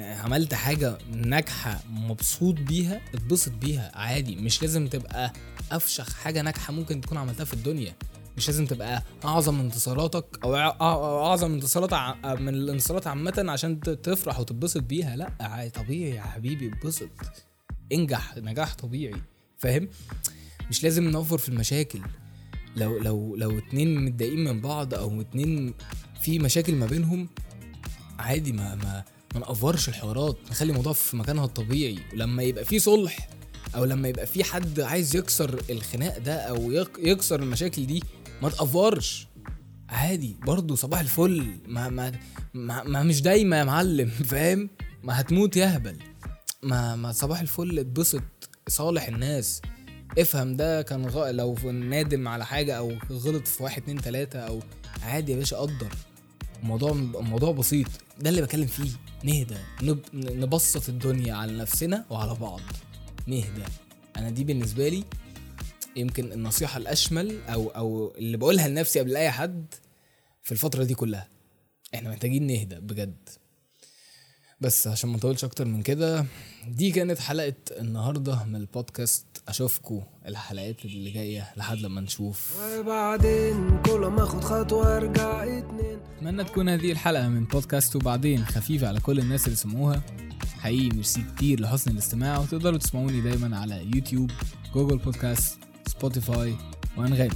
عملت 0.00 0.54
حاجة 0.54 0.98
ناجحة 1.12 1.80
مبسوط 1.90 2.54
بيها 2.54 3.00
اتبسط 3.14 3.52
بيها. 3.52 3.92
عادي. 3.94 4.36
مش 4.36 4.62
لازم 4.62 4.86
تبقى 4.88 5.32
أفشخ 5.72 6.14
حاجة 6.14 6.42
ناجحة 6.42 6.72
ممكن 6.72 7.00
تكون 7.00 7.18
عملتها 7.18 7.44
في 7.44 7.54
الدنيا. 7.54 7.94
مش 8.36 8.48
لازم 8.48 8.66
تبقى 8.66 9.02
أعظم 9.24 9.60
انتصاراتك 9.60 10.38
أو 10.44 10.56
أعظم 11.26 11.52
انتصارات 11.52 11.94
من 12.40 12.54
الانتصارات 12.54 13.06
عامة 13.06 13.44
عشان 13.48 13.80
تفرح 13.80 14.40
وتتبسط 14.40 14.82
بيها. 14.82 15.16
لأ 15.16 15.70
طبيعي 15.74 16.10
يا 16.16 16.22
حبيبي. 16.22 16.68
اتبسط. 16.68 17.08
انجح. 17.92 18.36
نجاح 18.36 18.74
طبيعي. 18.74 19.22
فاهم؟ 19.60 19.88
مش 20.70 20.82
لازم 20.84 21.04
نوفر 21.10 21.38
في 21.38 21.48
المشاكل. 21.48 22.00
لو 22.76 22.98
لو 22.98 23.36
لو 23.36 23.58
اتنين 23.58 24.04
متضايقين 24.04 24.44
من 24.44 24.60
بعض 24.60 24.94
أو 24.94 25.20
اتنين 25.20 25.74
في 26.22 26.38
مشاكل 26.38 26.74
ما 26.74 26.86
بينهم 26.86 27.28
عادي 28.18 28.52
ما 28.52 28.74
ما 28.74 29.04
ما 29.34 29.40
نقفرش 29.40 29.88
الحوارات. 29.88 30.38
نخلي 30.50 30.70
الموضوع 30.70 30.92
في 30.92 31.16
مكانها 31.16 31.44
الطبيعي. 31.44 31.98
ولما 32.12 32.42
يبقى 32.42 32.64
في 32.64 32.78
صلح 32.78 33.28
أو 33.74 33.84
لما 33.84 34.08
يبقى 34.08 34.26
في 34.26 34.44
حد 34.44 34.80
عايز 34.80 35.16
يكسر 35.16 35.62
الخناق 35.70 36.18
ده 36.18 36.34
أو 36.34 36.72
يكسر 36.98 37.42
المشاكل 37.42 37.86
دي 37.86 38.02
ما 38.42 38.48
تقفرش 38.48 39.26
عادي 39.88 40.36
برضه 40.46 40.74
صباح 40.76 41.00
الفل. 41.00 41.46
ما 41.66 41.88
ما, 41.88 42.12
ما, 42.54 42.82
ما 42.82 43.02
مش 43.02 43.22
دايما 43.22 43.58
يا 43.58 43.64
معلم 43.64 44.08
فاهم؟ 44.08 44.70
ما 45.02 45.20
هتموت 45.20 45.56
يهبل. 45.56 45.96
ما 46.62 46.96
ما 46.96 47.12
صباح 47.12 47.40
الفل 47.40 47.78
اتبسط. 47.78 48.22
صالح 48.68 49.08
الناس 49.08 49.62
افهم 50.18 50.56
ده 50.56 50.82
كان 50.82 51.06
غ... 51.06 51.30
لو 51.30 51.54
نادم 51.70 52.28
على 52.28 52.46
حاجة 52.46 52.78
أو 52.78 52.92
غلط 53.10 53.48
في 53.48 53.62
واحد 53.62 53.82
اتنين 53.82 54.00
تلاتة 54.00 54.38
أو 54.38 54.60
عادي 55.02 55.32
يا 55.32 55.36
باشا 55.36 55.56
قدر. 55.56 55.94
الموضوع 56.62 56.90
الموضوع 56.90 57.52
بسيط. 57.52 57.86
ده 58.20 58.30
اللي 58.30 58.42
بكلم 58.42 58.66
فيه. 58.66 58.90
نهدى. 59.24 59.56
نب... 59.82 60.00
نبسط 60.14 60.88
الدنيا 60.88 61.34
على 61.34 61.52
نفسنا 61.52 62.06
وعلى 62.10 62.34
بعض. 62.34 62.60
نهدى. 63.26 63.64
أنا 64.16 64.30
دي 64.30 64.44
بالنسبة 64.44 64.88
لي 64.88 65.04
يمكن 65.96 66.32
النصيحة 66.32 66.78
الأشمل 66.78 67.42
أو 67.48 67.68
أو 67.68 68.14
اللي 68.18 68.36
بقولها 68.36 68.68
لنفسي 68.68 69.00
قبل 69.00 69.16
أي 69.16 69.30
حد 69.30 69.74
في 70.42 70.52
الفترة 70.52 70.84
دي 70.84 70.94
كلها. 70.94 71.28
إحنا 71.94 72.10
محتاجين 72.10 72.46
نهدى 72.46 72.76
بجد. 72.76 73.28
بس 74.60 74.86
عشان 74.86 75.10
ما 75.10 75.16
نطولش 75.16 75.44
أكتر 75.44 75.64
من 75.64 75.82
كده 75.82 76.24
دي 76.68 76.90
كانت 76.90 77.18
حلقة 77.18 77.54
النهارده 77.70 78.44
من 78.44 78.56
البودكاست 78.56 79.26
اشوفكم 79.48 80.02
الحلقات 80.26 80.84
اللي 80.84 81.10
جاية 81.10 81.52
لحد 81.56 81.76
لما 81.76 82.00
نشوف. 82.00 82.56
وبعدين 82.78 83.82
كل 83.82 84.00
ما 84.00 84.22
أخد 84.22 84.44
خطوة 84.44 84.96
أرجع 84.96 85.42
اتنين. 85.58 85.98
أتمنى 86.18 86.44
تكون 86.44 86.68
هذه 86.68 86.92
الحلقة 86.92 87.28
من 87.28 87.44
بودكاست 87.44 87.96
وبعدين 87.96 88.44
خفيفة 88.44 88.88
على 88.88 89.00
كل 89.00 89.18
الناس 89.18 89.44
اللي 89.44 89.56
سمعوها 89.56 90.02
حقيقي 90.60 90.96
ميرسي 90.96 91.24
كتير 91.36 91.60
لحسن 91.60 91.90
الاستماع 91.90 92.38
وتقدروا 92.38 92.78
تسمعوني 92.78 93.20
دايما 93.20 93.58
على 93.58 93.90
يوتيوب 93.94 94.30
جوجل 94.74 94.98
بودكاست 94.98 95.58
سبوتيفاي 95.86 96.54
وأنغامي. 96.96 97.30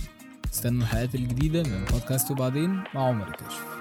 استنوا 0.52 0.82
الحلقات 0.82 1.14
الجديدة 1.14 1.62
من 1.62 1.84
بودكاست 1.84 2.30
وبعدين 2.30 2.70
مع 2.70 3.08
عمر 3.08 3.28
الكاشف. 3.28 3.73